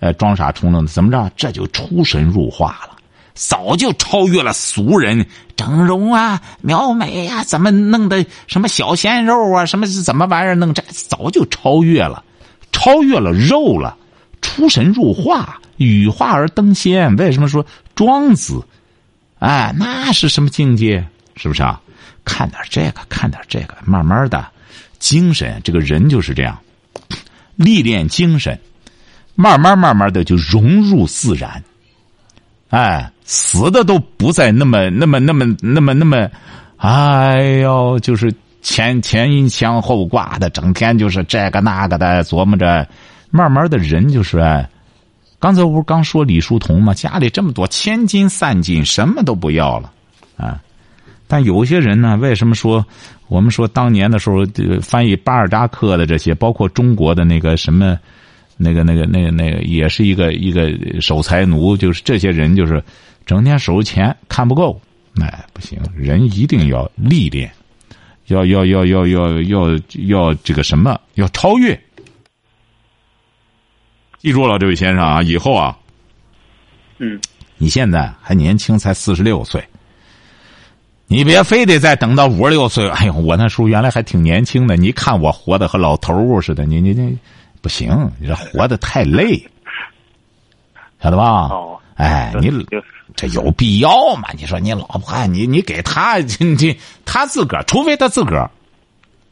[0.00, 1.30] 呃，装傻充愣的，怎么着？
[1.36, 2.96] 这就出神入化了，
[3.34, 12.24] 早就超越了俗人整容啊、描眉呀，怎么弄的什么小鲜肉啊，什么是怎么玩意儿弄这，早就超越了，
[12.72, 13.96] 超越了肉了，
[14.40, 17.14] 出神入化，羽化而登仙。
[17.14, 17.64] 为什么说
[17.94, 18.60] 庄子？
[19.38, 21.06] 哎，那是什么境界？
[21.36, 21.80] 是不是啊？
[22.24, 24.44] 看点这个，看点这个，慢慢的，
[24.98, 26.58] 精神，这个人就是这样，
[27.56, 28.58] 历练精神，
[29.34, 31.62] 慢慢慢慢的就融入自然。
[32.70, 36.28] 哎，死的都不再那么那么那么那么那么，
[36.76, 42.86] 哎呦，就是前前腔后挂的，整天就是这个那个的琢磨着，
[43.30, 44.66] 慢慢的人就是。
[45.40, 46.92] 刚才我不是刚说李叔同吗？
[46.92, 49.92] 家里这么多千金散尽，什么都不要了，
[50.36, 50.60] 啊！
[51.28, 52.84] 但有些人呢，为什么说
[53.28, 54.44] 我们说当年的时候，
[54.82, 57.96] 翻译巴尔扎克的这些，包括中国的那个什么，
[58.56, 62.82] 那个那个那个那个，也是一个一个守财奴，就是这些人就是
[63.24, 64.80] 整天守钱看不够，
[65.20, 67.48] 哎，不行，人一定要历练，
[68.26, 71.78] 要要要要要要要这个什么，要超越。
[74.20, 75.76] 记住了，这位先生啊，以后啊，
[76.98, 77.20] 嗯，
[77.56, 79.64] 你现在还年轻，才四十六岁，
[81.06, 82.88] 你别非得再等到五十六岁。
[82.90, 87.16] 哎呦，我那时候原来还挺年轻的，你看我活的和老头儿似的，你你你
[87.62, 89.40] 不行，你这活的太累，
[91.00, 91.46] 晓得吧？
[91.50, 92.50] 哦，哎，你
[93.14, 94.30] 这有必要吗？
[94.36, 98.50] 你说你老婆，你你给他，你他自个儿，除非他自个儿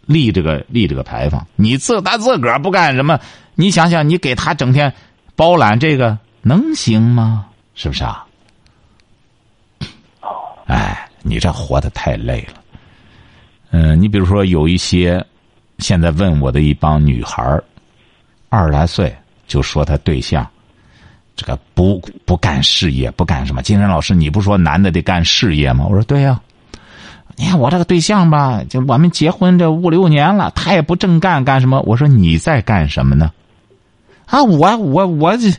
[0.07, 3.19] 立这个立这个牌坊，你自他自个儿不干什么。
[3.57, 4.93] 你想想，你给他整天
[5.35, 7.47] 包揽这个能行吗？
[7.75, 8.25] 是不是啊？
[10.67, 12.61] 哎，你这活的太累了。
[13.71, 15.25] 嗯，你比如说有一些
[15.79, 17.43] 现在问我的一帮女孩
[18.49, 19.15] 二十来岁
[19.47, 20.47] 就说她对象
[21.35, 23.63] 这个不不干事业，不干什么。
[23.63, 25.87] 金山老师，你不说男的得干事业吗？
[25.89, 26.41] 我说对呀。
[27.37, 31.81] 你看我这个对象吧，就我们结婚这五六年了，他也不正干干什么。
[31.81, 33.31] 我说你在干什么呢？
[34.27, 35.53] 啊，我我我这，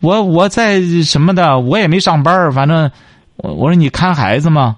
[0.00, 2.90] 我我在什么的，我也没上班反正
[3.36, 4.76] 我我说你看孩子吗？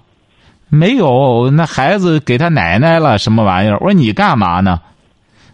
[0.69, 3.77] 没有，那孩子给他奶奶了，什么玩意儿？
[3.79, 4.79] 我说你干嘛呢？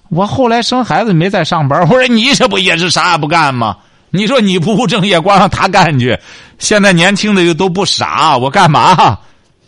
[0.09, 3.77] 我后来生孩子没在上班我说你这不也是啥也不干吗？
[4.11, 6.17] 你说你不务正业，光让他干去。
[6.57, 9.19] 现在年轻的又都不傻，我干嘛？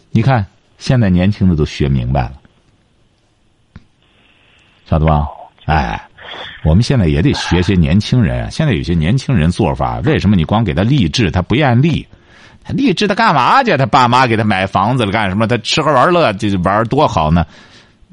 [0.10, 0.46] 你看
[0.78, 2.32] 现在年轻的都学明白了，
[4.90, 5.28] 晓得吧？
[5.66, 6.02] 哎。
[6.64, 8.50] 我们现在也得学些年轻人。
[8.52, 12.06] 现在有些年轻人做法，为什么你光给他励志，他不愿立？
[12.64, 13.76] 他励志他干嘛去？
[13.76, 15.48] 他爸妈给他买房子了干什么？
[15.48, 17.46] 他吃喝玩乐就玩多好呢？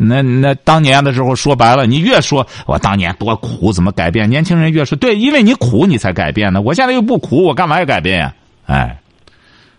[0.01, 4.31] 那那当年的时候说白了，你越说我当年多苦，怎么改变？
[4.31, 6.63] 年轻人越说对，因为你苦你才改变呢。
[6.63, 8.35] 我现在又不苦，我干嘛要改变呀？
[8.67, 8.99] 哎，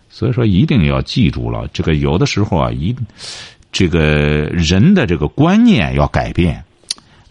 [0.08, 2.94] 所以说一定要记住了，这个有的时候啊，一
[3.72, 4.00] 这个
[4.52, 6.62] 人的这个观念要改变。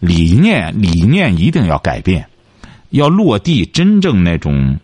[0.00, 2.26] 理念理念一定要改变，
[2.88, 4.78] 要落地，真正那种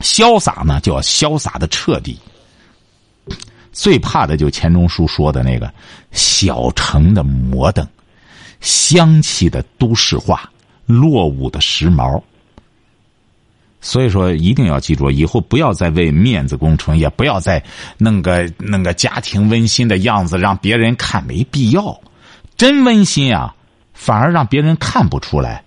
[0.00, 2.18] 潇洒呢，就要潇洒的彻底。
[3.72, 5.72] 最怕的就钱钟书说的那个
[6.12, 7.86] 小城的摩登，
[8.60, 10.50] 香气的都市化，
[10.86, 12.22] 落伍的时髦。
[13.80, 17.62] 所以说，一定要记住，以后不要再为面子工程，也不要再
[17.98, 22.00] 弄个弄个家庭温馨的样子让别人看，没必要。
[22.56, 23.54] 真温馨啊！
[23.94, 25.62] 反而让别人看不出来，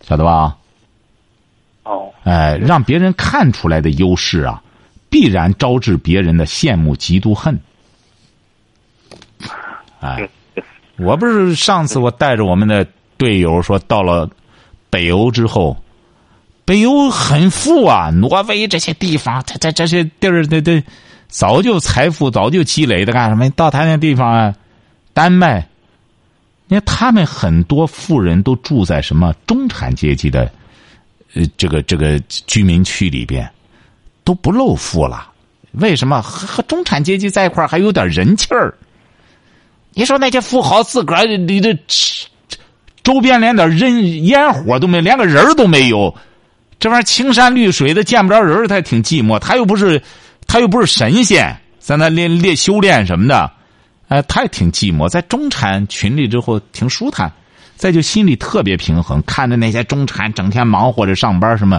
[0.00, 0.56] 晓得吧？
[1.84, 4.62] 哦，哎，让别人看出来的优势啊，
[5.08, 7.58] 必然招致别人的羡慕、嫉妒、恨。
[10.00, 10.28] 哎，
[10.98, 14.28] 我不是上次我带着我们的队友说，到了
[14.90, 15.76] 北欧之后，
[16.66, 20.84] 北欧很富啊，挪威这些地方，这这这些地儿，这这
[21.28, 23.48] 早就财富早就积累的，干什么？
[23.50, 24.54] 到他那地方啊，
[25.14, 25.66] 丹麦。
[26.68, 30.50] 你看，他们很多富人都住在什么中产阶级的，
[31.34, 33.48] 呃，这个这个居民区里边，
[34.22, 35.32] 都不露富了。
[35.72, 38.74] 为什么和和中产阶级在一块还有点人气儿？
[39.94, 41.76] 你说那些富豪自个儿你这
[43.02, 46.14] 周边连点人烟火都没，连个人都没有，
[46.78, 49.38] 这玩意儿青山绿水的见不着人，他也挺寂寞。
[49.38, 50.02] 他又不是
[50.46, 53.50] 他又不是神仙，在那练练修炼什么的。
[54.08, 57.30] 哎，他也挺寂寞，在中产群里之后挺舒坦，
[57.76, 61.78] 再就心里特别平衡，看着那些中产整天忙活着上班什么，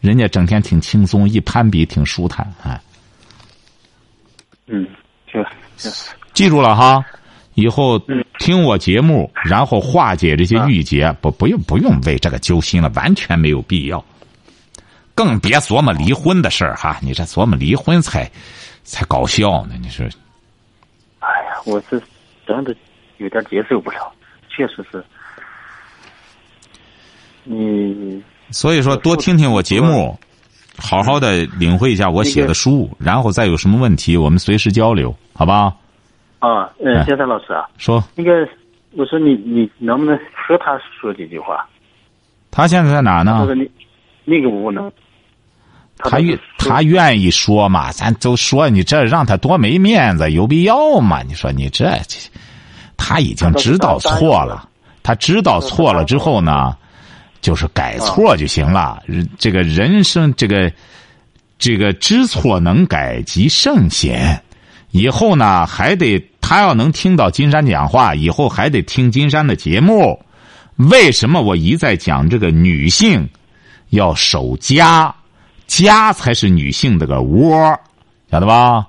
[0.00, 2.80] 人家整天挺轻松，一攀比挺舒坦，哎。
[4.66, 4.86] 嗯，
[5.26, 5.44] 就
[6.32, 7.04] 记住了哈，
[7.54, 8.00] 以后
[8.38, 14.02] 听我节目，然后化解这些郁结，不不用不用为这个揪心了，完全没有必要。
[15.12, 18.30] 更别琢磨离婚的事儿哈，你这琢磨离婚才
[18.84, 20.06] 才搞笑呢，你说。
[21.64, 22.00] 我是
[22.46, 22.74] 真的
[23.18, 24.12] 有点接受不了，
[24.48, 25.02] 确实是。
[27.44, 30.18] 你所以说，多听听我节目，
[30.78, 35.74] 好好的领会一下我写的书，然后再有什么问题，我们随时交流，好吧？
[36.38, 38.48] 啊，嗯，先生老师啊，说那个，
[38.92, 41.66] 我说你你能不能和他说几句话？
[42.50, 43.46] 他现在在哪呢？
[44.24, 44.90] 那个屋呢？
[46.04, 47.90] 他愿他愿意说嘛？
[47.90, 51.22] 咱都说你这让他多没面子，有必要吗？
[51.26, 51.98] 你说你这，
[52.96, 54.68] 他已经知道错了，
[55.02, 56.76] 他知道错了之后呢？
[57.40, 59.02] 就是改错就行了。
[59.38, 60.72] 这个人生，这个
[61.58, 64.42] 这个知错能改即圣贤。
[64.92, 70.18] 以后呢，还得他要能听到金山讲话，以后还得听金山的节目。
[70.76, 73.28] 为什么我一再讲这个女性
[73.90, 75.14] 要守家，
[75.82, 77.78] 家才是女性的个窝，
[78.30, 78.86] 晓得吧？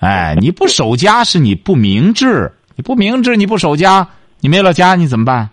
[0.00, 4.08] 哎，你不守家是你不明智，你不明智，你不守家，
[4.40, 5.50] 你没了家你怎么办？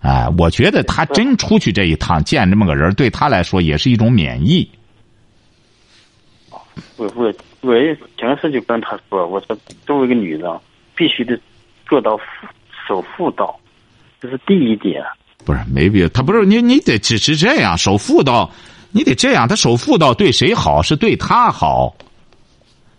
[0.00, 4.68] 哎，我觉得他真出去这一趟见这么个人，对他来说也是一种免疫。
[6.96, 10.50] 我我我也平时就跟他说，我说作为一个女人，
[10.94, 11.38] 必须得
[11.86, 12.18] 做到
[12.88, 13.58] 守妇道，
[14.20, 15.02] 这是第一点。
[15.44, 18.50] 不是没必要，他不是你，你得只是这样守妇道，
[18.92, 19.46] 你得这样。
[19.48, 20.82] 他守妇道对谁好？
[20.82, 21.94] 是对他好。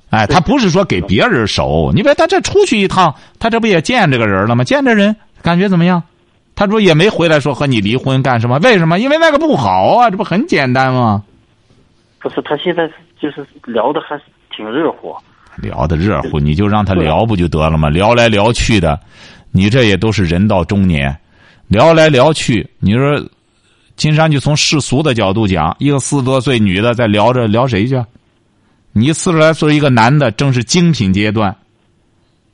[0.10, 1.92] 哎，他不是说给别人守。
[1.94, 4.64] 你别他这出去一趟，他这不也见这个人了吗？
[4.64, 6.04] 见这人感觉怎么样？
[6.54, 8.60] 他说也没回来说和你离婚干什么？
[8.60, 9.00] 为什么？
[9.00, 11.24] 因为那个不好啊，这不很简单吗？
[12.20, 12.88] 不是，他现在
[13.20, 14.20] 就是聊的还
[14.56, 15.16] 挺热乎。
[15.58, 17.90] 聊的热乎，你就让他聊不就得了吗？
[17.90, 19.00] 聊来聊去的，
[19.52, 21.18] 你这也都是人到中年，
[21.68, 23.18] 聊来聊去，你说，
[24.02, 28.04] 金山就从世俗的角度讲，一个四十多岁女的在聊着聊谁去？
[28.94, 31.56] 你四十来岁一个男的正是精品阶段，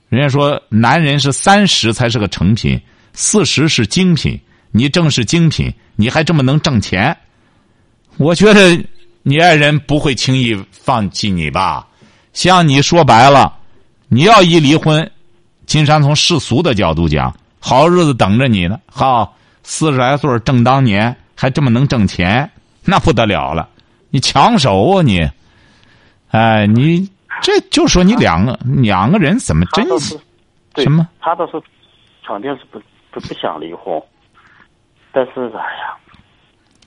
[0.10, 2.78] 人家说男人是三十才是个成品。
[3.14, 4.38] 四十是精品，
[4.72, 7.18] 你正是精品，你还这么能挣钱，
[8.18, 8.84] 我觉得
[9.24, 11.88] 你爱人不会轻易放弃你吧？
[12.34, 13.54] 像你说白了，
[14.10, 15.10] 你要一离婚，
[15.66, 18.78] 金山从世俗的角度讲，好日子等着你呢。
[18.86, 19.34] 好，
[19.64, 22.52] 四十来岁正当年，还这么能挣钱，
[22.84, 23.70] 那不得了了。
[24.10, 25.30] 你抢手啊你！
[26.32, 27.10] 哎，你
[27.42, 31.08] 这就说你两个两个人怎么真什么？
[31.22, 31.54] 他倒是
[32.28, 32.82] 肯定是不。
[33.10, 34.00] 不不想离婚，
[35.14, 35.96] 但是哎呀，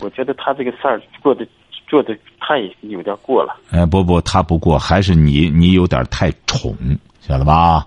[0.01, 1.45] 我觉得他这个事儿做的
[1.89, 3.57] 做的太有点过了。
[3.71, 6.77] 哎，不不，他不过，还是你你有点太宠，
[7.21, 7.85] 晓得吧？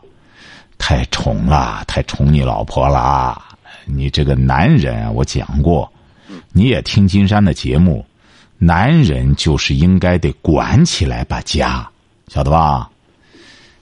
[0.80, 3.40] 太宠了，太宠你老婆了。
[3.86, 5.90] 你这个男人，我讲过，
[6.52, 8.06] 你也听金山的节目，
[8.58, 11.88] 男人就是应该得管起来把家，
[12.28, 12.90] 晓得吧？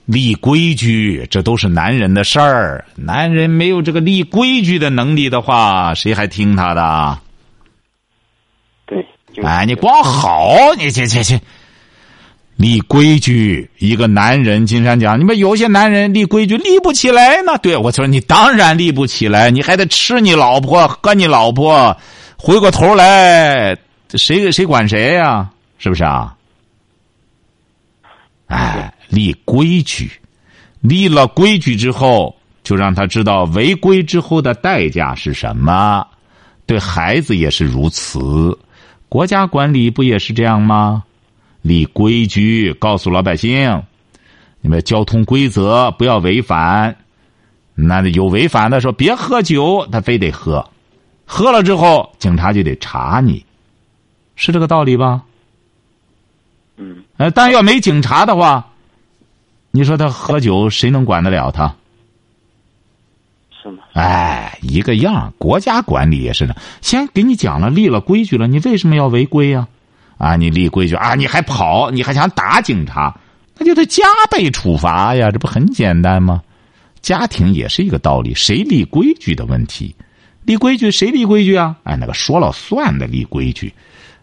[0.04, 2.84] 立规矩，这都是男人的事儿。
[2.96, 7.18] 男人没有这个立规矩的能力的话，谁还听他的？
[8.84, 9.06] 对，
[9.44, 11.40] 哎，你光好，你去去去，
[12.56, 13.70] 立规矩。
[13.78, 17.56] 一个男人，金山讲，你们有些男人立规矩立不起来呢。
[17.62, 21.96] 对，我说你当然立不起来，你还得吃你老婆，喝你老婆，
[22.44, 23.78] 回过头来，
[24.14, 25.48] 谁谁管谁呀？
[25.78, 26.36] 是不是啊？
[28.48, 28.92] 哎。
[29.08, 30.10] 立规矩，
[30.80, 36.06] 立了规矩之后，就让他知道违规之后的代价是什么。
[36.64, 38.58] 对孩子也是如此，
[39.10, 41.04] 国家管理不也是这样吗？
[41.60, 43.82] 立规矩，告诉老百姓，
[44.62, 46.96] 你们交通规则不要违反。
[47.74, 50.66] 那有违反的说别喝酒，他非得喝，
[51.32, 53.42] 喝了之后警察就得查你，
[54.36, 55.22] 是这个道理吧？
[56.76, 57.02] 嗯。
[57.16, 58.68] 呃，但要没警察的话。
[59.70, 61.74] 你说他喝酒，谁能管得了他？
[63.62, 63.78] 是吗？
[63.94, 65.32] 哎，一个样。
[65.38, 69.66] 国家管理也是的，先给你讲了，立了规矩了，你为什么要违规呀？
[70.18, 73.18] 啊，你立规矩啊，你还跑，你还想打警察，
[73.56, 75.30] 那就得加倍处罚呀！
[75.30, 76.42] 这不很简单吗？
[77.00, 79.96] 家庭也是一个道理，谁立规矩的问题？
[80.44, 81.76] 立规矩谁立规矩啊？
[81.84, 83.72] 哎，那个说了算的立规矩。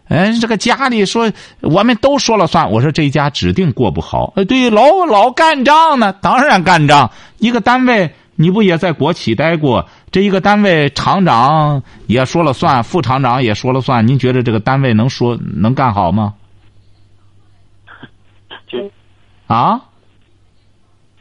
[0.08, 2.70] 哎，这个家里说我们都说了算。
[2.70, 4.32] 我说这一家指定过不好。
[4.34, 7.10] 呃，对，老老干仗呢，当然干仗。
[7.38, 9.88] 一个单位你不也在国企待过？
[10.10, 14.06] 这一个单位厂长也说了算，副厂长也说了算。
[14.06, 16.34] 您觉得这个单位能说能干好吗？
[18.66, 18.78] 就
[19.46, 19.80] 啊？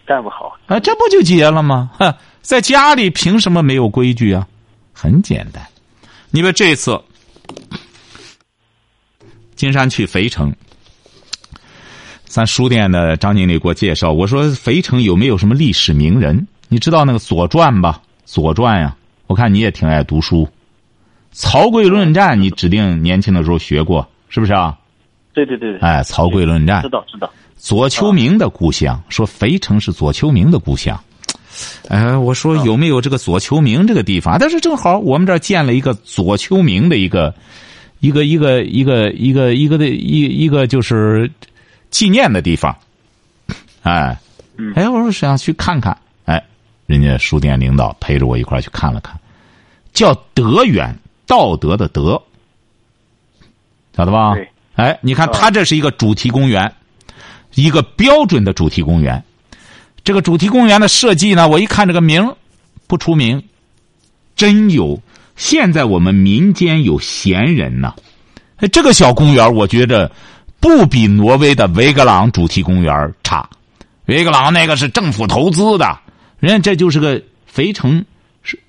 [0.06, 0.58] 干不好。
[0.66, 1.92] 啊，这不就结了吗？
[2.00, 4.48] 哼，在家里凭什么没有规矩啊？
[5.02, 5.66] 很简单，
[6.30, 7.00] 你们这次
[9.56, 10.54] 金山去肥城，
[12.26, 16.46] 咱书店的张经理给我介绍，我说肥城有没有什么历史名人？
[16.68, 18.02] 你知道那个《左传》吧？
[18.26, 18.94] 《左传》呀，
[19.28, 20.44] 我看你也挺爱读书，
[21.32, 24.78] 《曹刿论战》你指定年轻的时候学过，是不是啊？
[25.34, 25.80] 对对对对。
[25.80, 27.32] 哎，《曹刿论战》知道知道。
[27.56, 31.02] 左丘明的故乡，说肥城是左丘明的故乡。
[31.88, 34.38] 哎，我说有没有这个左丘明这个地方？
[34.40, 37.34] 但是正好我们这儿建了一个左丘明的一个
[38.00, 41.30] 一个一个一个一个一个的一一个就是
[41.90, 42.76] 纪念的地方。
[43.82, 44.18] 哎，
[44.76, 45.98] 哎，我说想去看看。
[46.26, 46.44] 哎，
[46.86, 49.18] 人家书店领导陪着我一块去看了看，
[49.94, 50.96] 叫德远，
[51.26, 52.22] 道德的德，
[53.96, 54.36] 晓得吧？
[54.76, 56.72] 哎，你看，它这是一个主题公园，
[57.56, 59.22] 一个标准的主题公园。
[60.10, 62.34] 这个主题公园的设计呢，我一看这个名
[62.88, 63.44] 不出名，
[64.36, 65.00] 真有。
[65.36, 67.94] 现在我们民间有闲人呐，
[68.72, 70.12] 这个小公园我觉着
[70.60, 73.48] 不比挪威的维格朗主题公园差。
[74.08, 76.00] 维格朗那个是政府投资的，
[76.40, 78.04] 人家这就是个肥城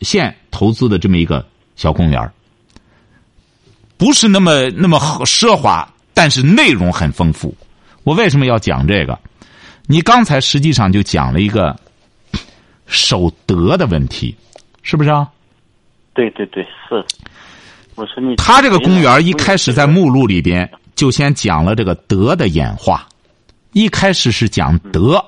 [0.02, 1.42] 县投资的这么一个
[1.74, 2.30] 小公园，
[3.96, 7.56] 不是那么那么奢华，但是内容很丰富。
[8.04, 9.18] 我为什么要讲这个？
[9.90, 11.76] 你刚才实际上就讲了一个
[12.86, 14.32] 守德的问题，
[14.82, 15.28] 是不是啊？
[16.14, 17.04] 对对对，是。
[17.96, 23.04] 我说你，他这个公园一开始在目录里边就先讲了这个德的演化，
[23.72, 25.20] 一开始是讲德。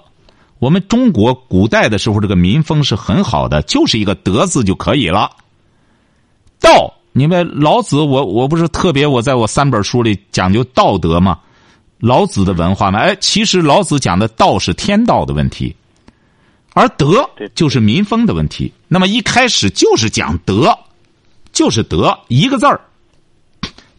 [0.61, 5.29] 我们中国古代的时候，这个民风是很好的，就是一个德字就可以了。
[6.61, 11.41] 道，你们老子，我我不是特别，我在我三本书里讲究道德吗？
[12.03, 12.99] 老子的文化呢？
[12.99, 15.77] 哎，其实老子讲的道是天道的问题，
[16.73, 18.73] 而德就是民风的问题。
[18.89, 20.77] 那么一开始就是讲德，
[21.53, 22.81] 就是德一个字儿，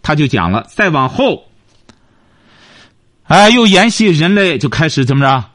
[0.01, 0.67] 他就讲了。
[0.69, 1.45] 再往后，
[3.23, 5.45] 哎，又沿袭人类就开始怎么着？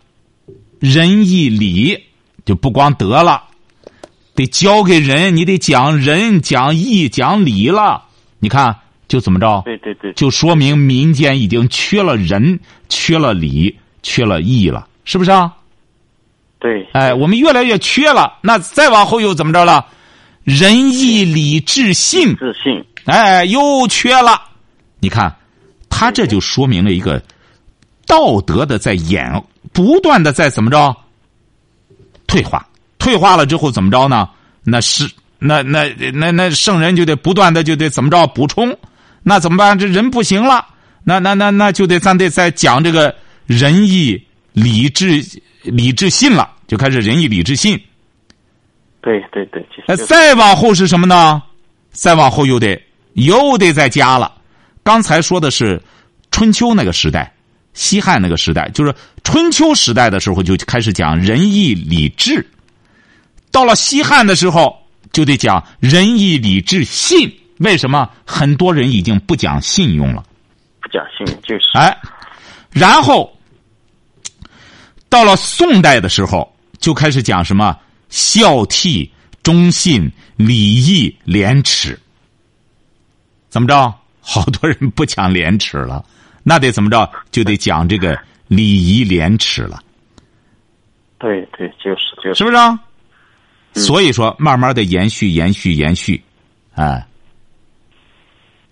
[0.81, 2.03] 仁义礼
[2.47, 3.45] 就不光德了，
[4.35, 8.05] 得教给人，你得讲仁、讲义、讲礼了。
[8.39, 8.75] 你看。
[9.09, 9.63] 就怎么着？
[9.65, 15.53] 对对对，就说明民间已经缺了仁、缺了礼、缺了义了，是不是啊？
[16.59, 16.87] 对。
[16.93, 19.87] 哎，我们越来越缺了，那再往后又怎么着了？
[20.45, 22.85] 仁义礼智信，智信。
[23.07, 24.41] 哎，又缺了。
[25.01, 25.35] 你看，
[25.89, 27.23] 他这就说明了一个
[28.07, 29.43] 道德的在演，
[29.73, 30.95] 不断的在怎么着？
[32.27, 32.67] 退化，
[32.99, 34.29] 退化了之后怎么着呢？
[34.65, 38.77] 那是那那那那圣人就得不断的就得怎么着补充。
[39.23, 39.79] 那怎么办？
[39.79, 40.67] 这人不行了，
[41.05, 43.15] 那那那那就得咱得再讲这个
[43.47, 45.23] 仁义礼智
[45.63, 47.79] 礼智信了，就开始仁义礼智信。
[49.01, 49.65] 对对对。
[49.87, 51.43] 哎，再往后是什么呢？
[51.91, 52.81] 再往后又得
[53.15, 54.33] 又得再加了。
[54.83, 55.83] 刚才说的是
[56.31, 57.33] 春秋那个时代，
[57.75, 58.95] 西汉那个时代，就是
[59.25, 62.47] 春秋时代的时候就开始讲仁义礼智，
[63.51, 64.77] 到了西汉的时候
[65.13, 67.31] 就得讲仁义礼智信。
[67.59, 70.25] 为什么很多人已经不讲信用了？
[70.81, 71.97] 不讲信用就是哎，
[72.71, 73.37] 然后
[75.09, 77.77] 到了宋代的时候，就开始讲什么
[78.09, 79.09] 孝悌、
[79.43, 81.99] 忠信、礼义、廉耻。
[83.49, 83.93] 怎么着？
[84.21, 86.05] 好多人不讲廉耻了，
[86.43, 87.11] 那得怎么着？
[87.31, 89.83] 就得讲这个礼仪廉耻了。
[91.19, 93.85] 对对，就是就是，是不是？
[93.85, 96.23] 所以说，慢慢的延续、延续、延续，
[96.75, 97.05] 哎。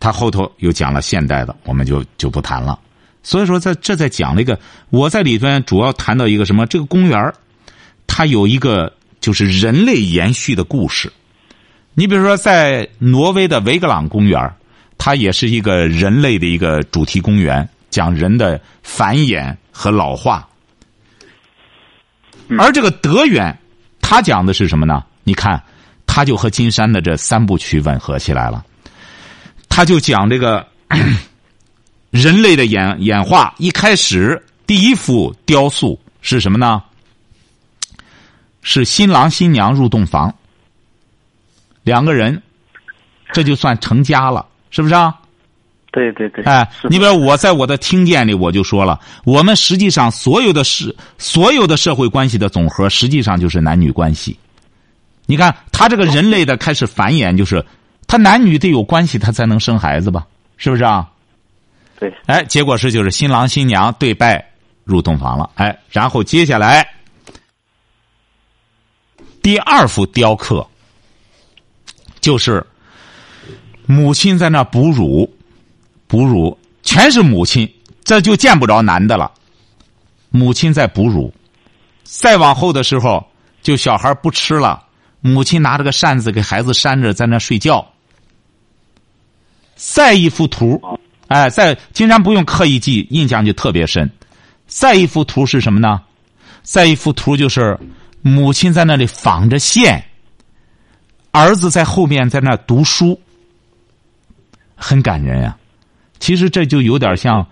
[0.07, 2.79] 他后头又讲了现代的，我们就就不谈了。
[3.25, 4.57] 所以说，在这在讲了一个，
[4.91, 6.65] 我在里边主要谈到一个什么？
[6.65, 7.35] 这个公园
[8.07, 11.13] 它有一个就是人类延续的故事。
[11.95, 14.39] 你比如说，在挪威的维格朗公园
[14.97, 20.49] 它也是一个人类的一个主题公园，讲人的繁衍和老化。
[22.57, 23.53] 而这个德远，
[24.01, 25.03] 他讲的是什么呢？
[25.25, 25.61] 你看，
[26.07, 28.65] 他就和金山的这三部曲吻合起来了。
[29.77, 30.67] 他就讲这个
[32.09, 36.83] 人类的演演化，一开始第一幅雕塑是什么呢？
[38.63, 40.35] 是新郎新娘入洞房，
[41.83, 42.43] 两个人，
[43.35, 45.15] 这就算成家了，是不是啊？
[45.93, 46.43] 对对对。
[46.45, 54.39] 哎，你比如我在我的听见里，我就说了，我们实际上所有的事，所有的社会关系的总和，实际上就是男女关系。
[55.27, 57.63] 你看，他这个人类的开始繁衍，就是。
[58.07, 60.27] 他男女得有关系，他才能生孩子吧？
[60.57, 61.11] 是不是啊？
[61.99, 62.13] 对。
[62.27, 64.45] 哎，结果是就是新郎新娘对拜
[64.85, 65.51] 入洞房了。
[65.57, 66.89] 哎，然后接下来
[69.43, 70.67] 第二幅雕刻，
[72.21, 72.65] 就是
[73.87, 75.29] 母亲在那哺乳，
[76.07, 77.71] 哺乳全是母亲，
[78.05, 79.31] 这就见不着男的了。
[80.31, 81.33] 母亲在哺乳，
[82.03, 83.25] 再往后的时候，
[83.63, 84.83] 就小孩不吃了，
[85.21, 87.87] 母亲拿着个扇子给孩子扇着，在那睡觉。
[89.77, 90.81] 再一幅图，
[91.29, 94.11] 哎，在金山不用刻意记，印象就特别深。
[94.67, 96.01] 再一幅图是什么呢？
[96.63, 97.79] 再一幅图就是
[98.23, 100.03] 母亲在那里纺着线，
[101.31, 103.21] 儿子在后面在那读书，
[104.75, 105.57] 很感人呀。
[106.19, 107.47] 其实这就有点像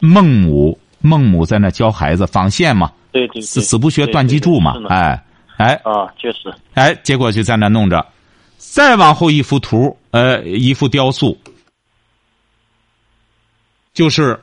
[0.00, 5.22] 孟母，孟母在那教孩子纺线嘛，对对，死死不学断机杼嘛，哎
[5.56, 8.04] 哎啊，确实，哎，结果就在那弄着。
[8.58, 11.38] 再往后一幅图，呃，一幅雕塑。
[13.98, 14.40] 就是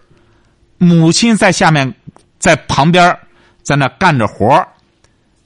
[0.78, 1.96] 母亲在下面，
[2.38, 3.18] 在旁边，
[3.64, 4.68] 在那干着活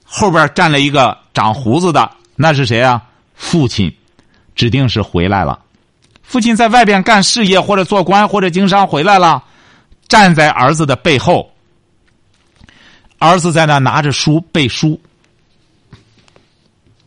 [0.02, 3.00] 后边站了一个长胡子的，那是谁啊？
[3.36, 3.96] 父亲，
[4.56, 5.60] 指定是回来了。
[6.24, 9.44] 父亲在外边干事业或者做官或者经商回来了，
[10.08, 11.48] 站在儿子的背后。
[13.20, 15.00] 儿子在那拿着书背书，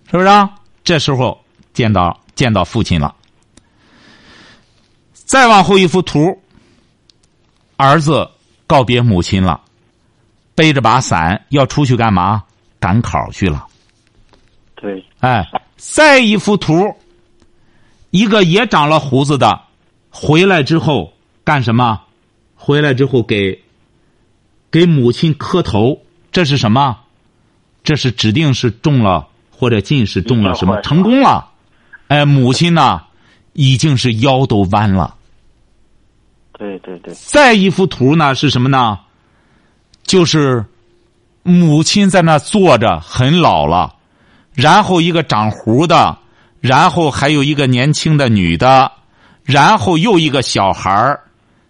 [0.09, 0.25] 是不是？
[0.25, 0.49] 啊？
[0.85, 1.37] 这时候
[1.73, 3.13] 见到见到父亲了。
[5.13, 6.39] 再往后一幅图。
[7.83, 8.29] 儿子
[8.65, 9.59] 告别母亲了，
[10.55, 12.41] 背着把伞要出去干嘛？
[12.79, 13.65] 赶考去了。
[14.75, 16.95] 对，哎，再一幅图，
[18.11, 19.59] 一个也长了胡子的，
[20.09, 21.13] 回来之后
[21.43, 22.01] 干什么？
[22.55, 23.61] 回来之后给
[24.71, 26.97] 给母亲磕头，这是什么？
[27.83, 31.49] 这是指定是中了或者近视中了什么成功了？
[32.07, 33.01] 哎，母亲呢，
[33.51, 35.15] 已经是腰都弯了。
[36.63, 38.97] 对对对，再一幅图呢是什么呢？
[40.03, 40.63] 就是
[41.43, 43.93] 母亲在那坐着，很老了，
[44.53, 46.17] 然后一个长胡的，
[46.61, 48.89] 然后还有一个年轻的女的，
[49.43, 51.19] 然后又一个小孩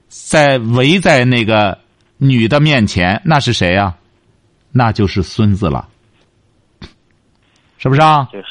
[0.10, 1.76] 在围在那个
[2.18, 3.96] 女的面前，那是谁呀？
[4.72, 5.88] 那就是孙子了，
[7.80, 8.30] 是不是啊？
[8.32, 8.46] 就是，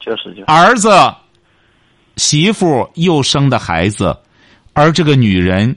[0.00, 0.90] 就是就是儿子、
[2.16, 4.14] 媳妇又生的孩子。
[4.78, 5.76] 而这个女人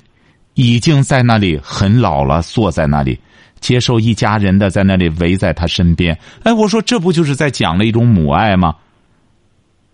[0.53, 3.17] 已经在那里很老了，坐在那里
[3.59, 6.15] 接受一家人的在那里围在她身边。
[6.43, 8.75] 哎，我说这不就是在讲了一种母爱吗？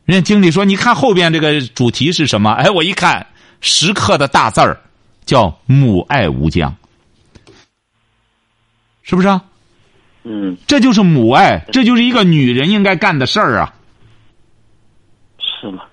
[0.04, 3.26] 人家经理说：“你看后边这个主题是什么？”哎，我一看，
[3.62, 4.78] 时刻的大字儿
[5.26, 6.76] 叫“母爱无疆”，
[9.04, 9.42] 是不是啊？
[10.26, 13.74] 嗯，这就是母爱，这就是一个女人应该干的事儿啊。
[15.40, 15.84] 是吗？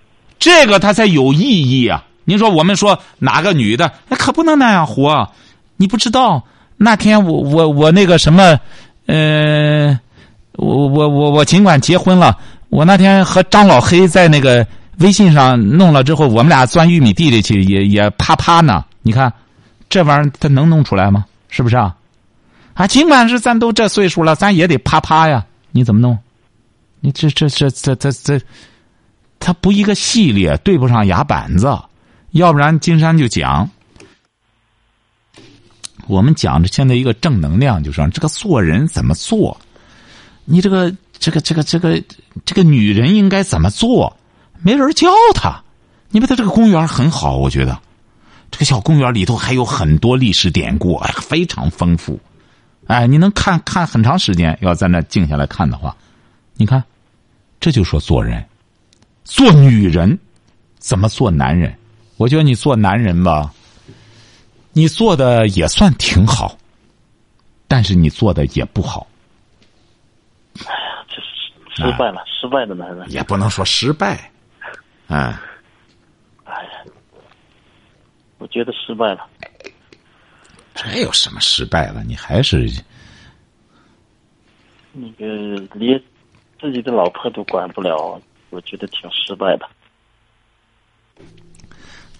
[0.40, 2.04] 这个它才有意义啊。
[2.24, 5.28] 您说我们说哪个女的，那可不能那样活。
[5.76, 6.42] 你不知道
[6.76, 8.58] 那天我我我那个什么，
[9.06, 9.98] 呃，
[10.52, 12.36] 我我我我尽管结婚了，
[12.68, 14.66] 我那天和张老黑在那个
[14.98, 18.84] 微信上弄了之后，我们俩钻玉米地里去，也也啪啪呢。
[19.02, 19.32] 你看
[19.88, 21.24] 这玩意儿，他能弄出来吗？
[21.48, 21.94] 是不是啊？
[22.74, 25.44] 啊，尽管是咱都这岁数了，咱也得啪啪呀。
[25.72, 26.18] 你怎么弄？
[27.00, 28.40] 你这这这这这这，
[29.38, 31.76] 他不一个系列，对不上牙板子。
[32.40, 33.70] 要不然，金山就讲，
[36.08, 39.56] 我们讲的现在一个正能量，就说这个做人怎么做？
[40.44, 42.02] 你这个这个这个这个
[42.44, 44.16] 这个女人应该怎么做？
[44.62, 45.62] 没人教她。
[46.10, 47.80] 你把他这个公园很好，我觉得
[48.50, 52.18] 这个小公园里头还有很多历史典故，哎，非常丰富。
[52.86, 55.96] 哎，你能看看很长时间，要在那静下来看的话，
[56.54, 56.82] 你看，
[57.60, 58.44] 这就说做人，
[59.24, 60.18] 做女人
[60.78, 61.72] 怎么做男人？
[62.16, 63.52] 我觉得你做男人吧，
[64.72, 66.56] 你做的也算挺好，
[67.66, 69.06] 但是你做的也不好。
[70.60, 71.26] 哎呀，这是
[71.74, 74.30] 失败了，失败的男人也不能说失败，
[75.08, 75.42] 啊，
[76.44, 76.70] 哎呀，
[78.38, 79.26] 我觉得失败了。
[80.74, 82.02] 这有什么失败了？
[82.04, 82.70] 你还是
[84.92, 86.00] 那个连
[86.60, 89.68] 自己的老婆都管不了，我觉得挺失败的。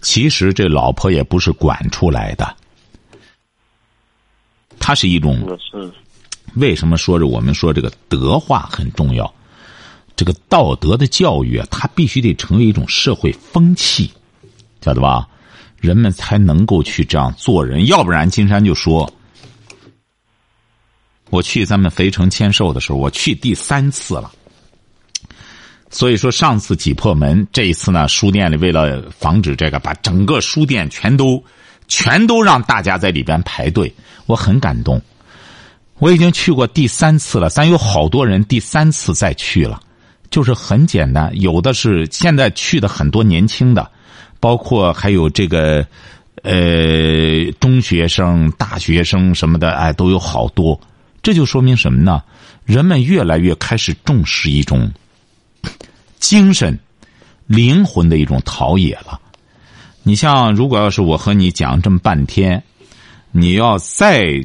[0.05, 2.55] 其实这老婆也不是管出来的，
[4.79, 5.59] 它是一种。
[6.57, 9.35] 为什么说着我们说这个德化很重要？
[10.15, 14.13] 这个道德的教育啊，它必须得成为一种社会风气，
[14.83, 15.27] 晓得吧？
[15.79, 19.11] 人们才能够去这样做人，要不然金山就说
[21.31, 24.31] ：“我去咱们肥城签售的时候，我去第三次了。”
[25.95, 31.41] 所以说，上次挤破门，这一次呢，书店里为了防止这个，把整个书店全都、
[31.87, 33.95] 全都让大家在里边排队。
[34.27, 35.01] 我很感动。
[36.01, 39.81] 我已经去过第三次了，咱有好多人第三次再去了，
[40.31, 43.89] 就是很简单，有的是现在去的很多年轻的，
[44.41, 45.87] 包括还有这个，
[46.43, 50.79] 呃，中学生、大学生什么的，哎，都有好多。
[51.23, 52.21] 这就说明什么呢？
[52.65, 54.91] 人们越来越开始重视一种
[56.19, 56.79] 精神、
[57.47, 59.21] 灵魂的一种陶冶了。
[60.03, 62.62] 你像，如果要是我和你讲这么半天，
[63.33, 64.45] 你要再。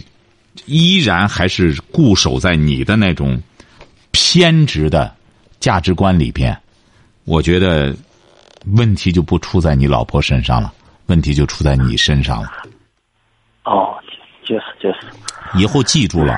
[0.66, 3.42] 依然还是固守在你的那种
[4.12, 5.16] 偏执的
[5.60, 6.56] 价值观里边，
[7.24, 7.96] 我觉得
[8.76, 10.72] 问题就不出在你老婆身上了，
[11.06, 12.52] 问题就出在你身上了。
[13.64, 13.96] 哦，
[14.44, 15.08] 就是就是。
[15.56, 16.38] 以后记住了，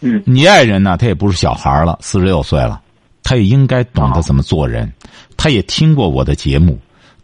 [0.00, 2.80] 嗯，你爱人呢，他也不是小孩了，四十六岁了，
[3.26, 4.92] 他也应该懂得怎么做人，
[5.36, 6.78] 他也听过我的节目。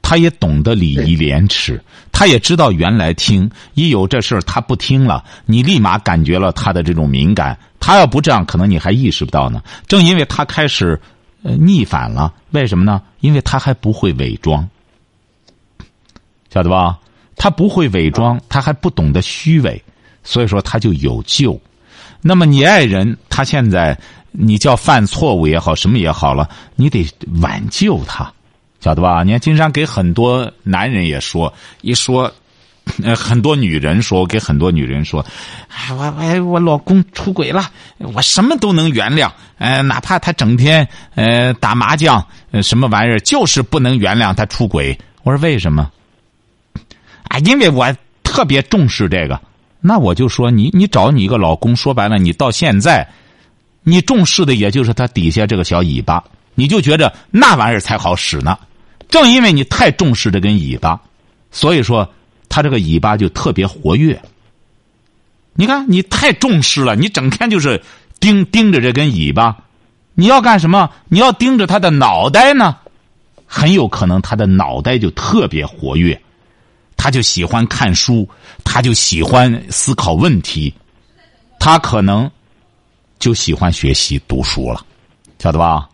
[0.05, 1.81] 他也懂得礼仪廉耻，
[2.11, 7.57] 他也知道原来听一有这事儿他不听了，你立马感觉了他的这种敏感。
[7.79, 9.63] 他要不这样，可能你还意识不到呢。
[9.87, 11.01] 正因为他开始
[11.43, 13.01] 逆反了，为什么呢？
[13.21, 14.69] 因为他还不会伪装，
[16.53, 16.99] 晓得吧？
[17.37, 19.81] 他不会伪装，他还不懂得虚伪，
[20.25, 21.59] 所以说他就有救。
[22.21, 23.97] 那么你爱人，他现在
[24.33, 27.07] 你叫犯错误也好，什么也好了，你得
[27.41, 28.33] 挽救他。
[28.81, 29.23] 晓得吧？
[29.23, 31.53] 你看，金山给很多男人也说，
[31.83, 32.33] 一说，
[33.05, 35.25] 呃，很多女人说，我给很多女人说，
[35.91, 44.99] 我我我老公出轨了，我什么都能原谅，呃，哪怕他整天呃打麻将，呃，什么玩意儿，就是不能原谅他出轨。
[45.23, 45.89] 我说为什么？
[47.29, 47.87] 啊，因为我
[48.25, 49.41] 特别重视这个。
[49.81, 53.09] 那我就说，你你找你一个老公，说白了，你到现在，
[53.83, 56.23] 你重视的也就是他底下这个小尾巴，
[56.55, 58.59] 你就觉着那玩意儿才好使呢。
[59.09, 61.01] 正因为你太重视这根尾巴，
[61.51, 62.09] 所以说
[62.49, 64.21] 他这个尾巴就特别活跃。
[65.55, 67.83] 你看，你太重视了，你整天就是
[68.21, 69.57] 盯盯着这根尾巴。
[70.15, 70.91] 你要干什么？
[71.09, 72.77] 你要盯着他的脑袋呢？
[73.47, 76.19] 很有可能他的脑袋就特别活跃，
[76.97, 78.27] 他就喜欢看书，
[78.65, 80.73] 他就喜欢思考问题，
[81.59, 82.31] 他可能
[83.23, 84.85] 就喜欢学习读书了，
[85.39, 85.89] 晓得吧？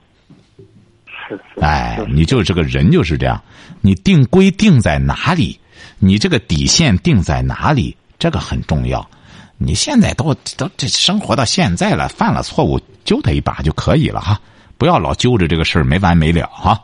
[1.61, 3.39] 哎，你就这个人就是这样，
[3.83, 5.61] 你定规定在哪里，
[5.99, 9.07] 你这个底线定在哪里，这个很重要。
[9.59, 14.41] 你现在都都这生活到现在了，犯了错误揪他一把就可以了哈，
[14.79, 16.83] 不要老揪着这个事儿没完没了哈。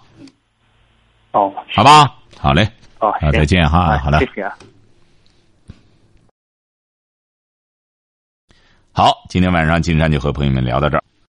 [1.32, 4.52] 哦，好吧，好嘞，哦，再见哈，好的，谢谢。
[8.96, 11.02] 好，今天晚上金山就和朋友们聊到这儿。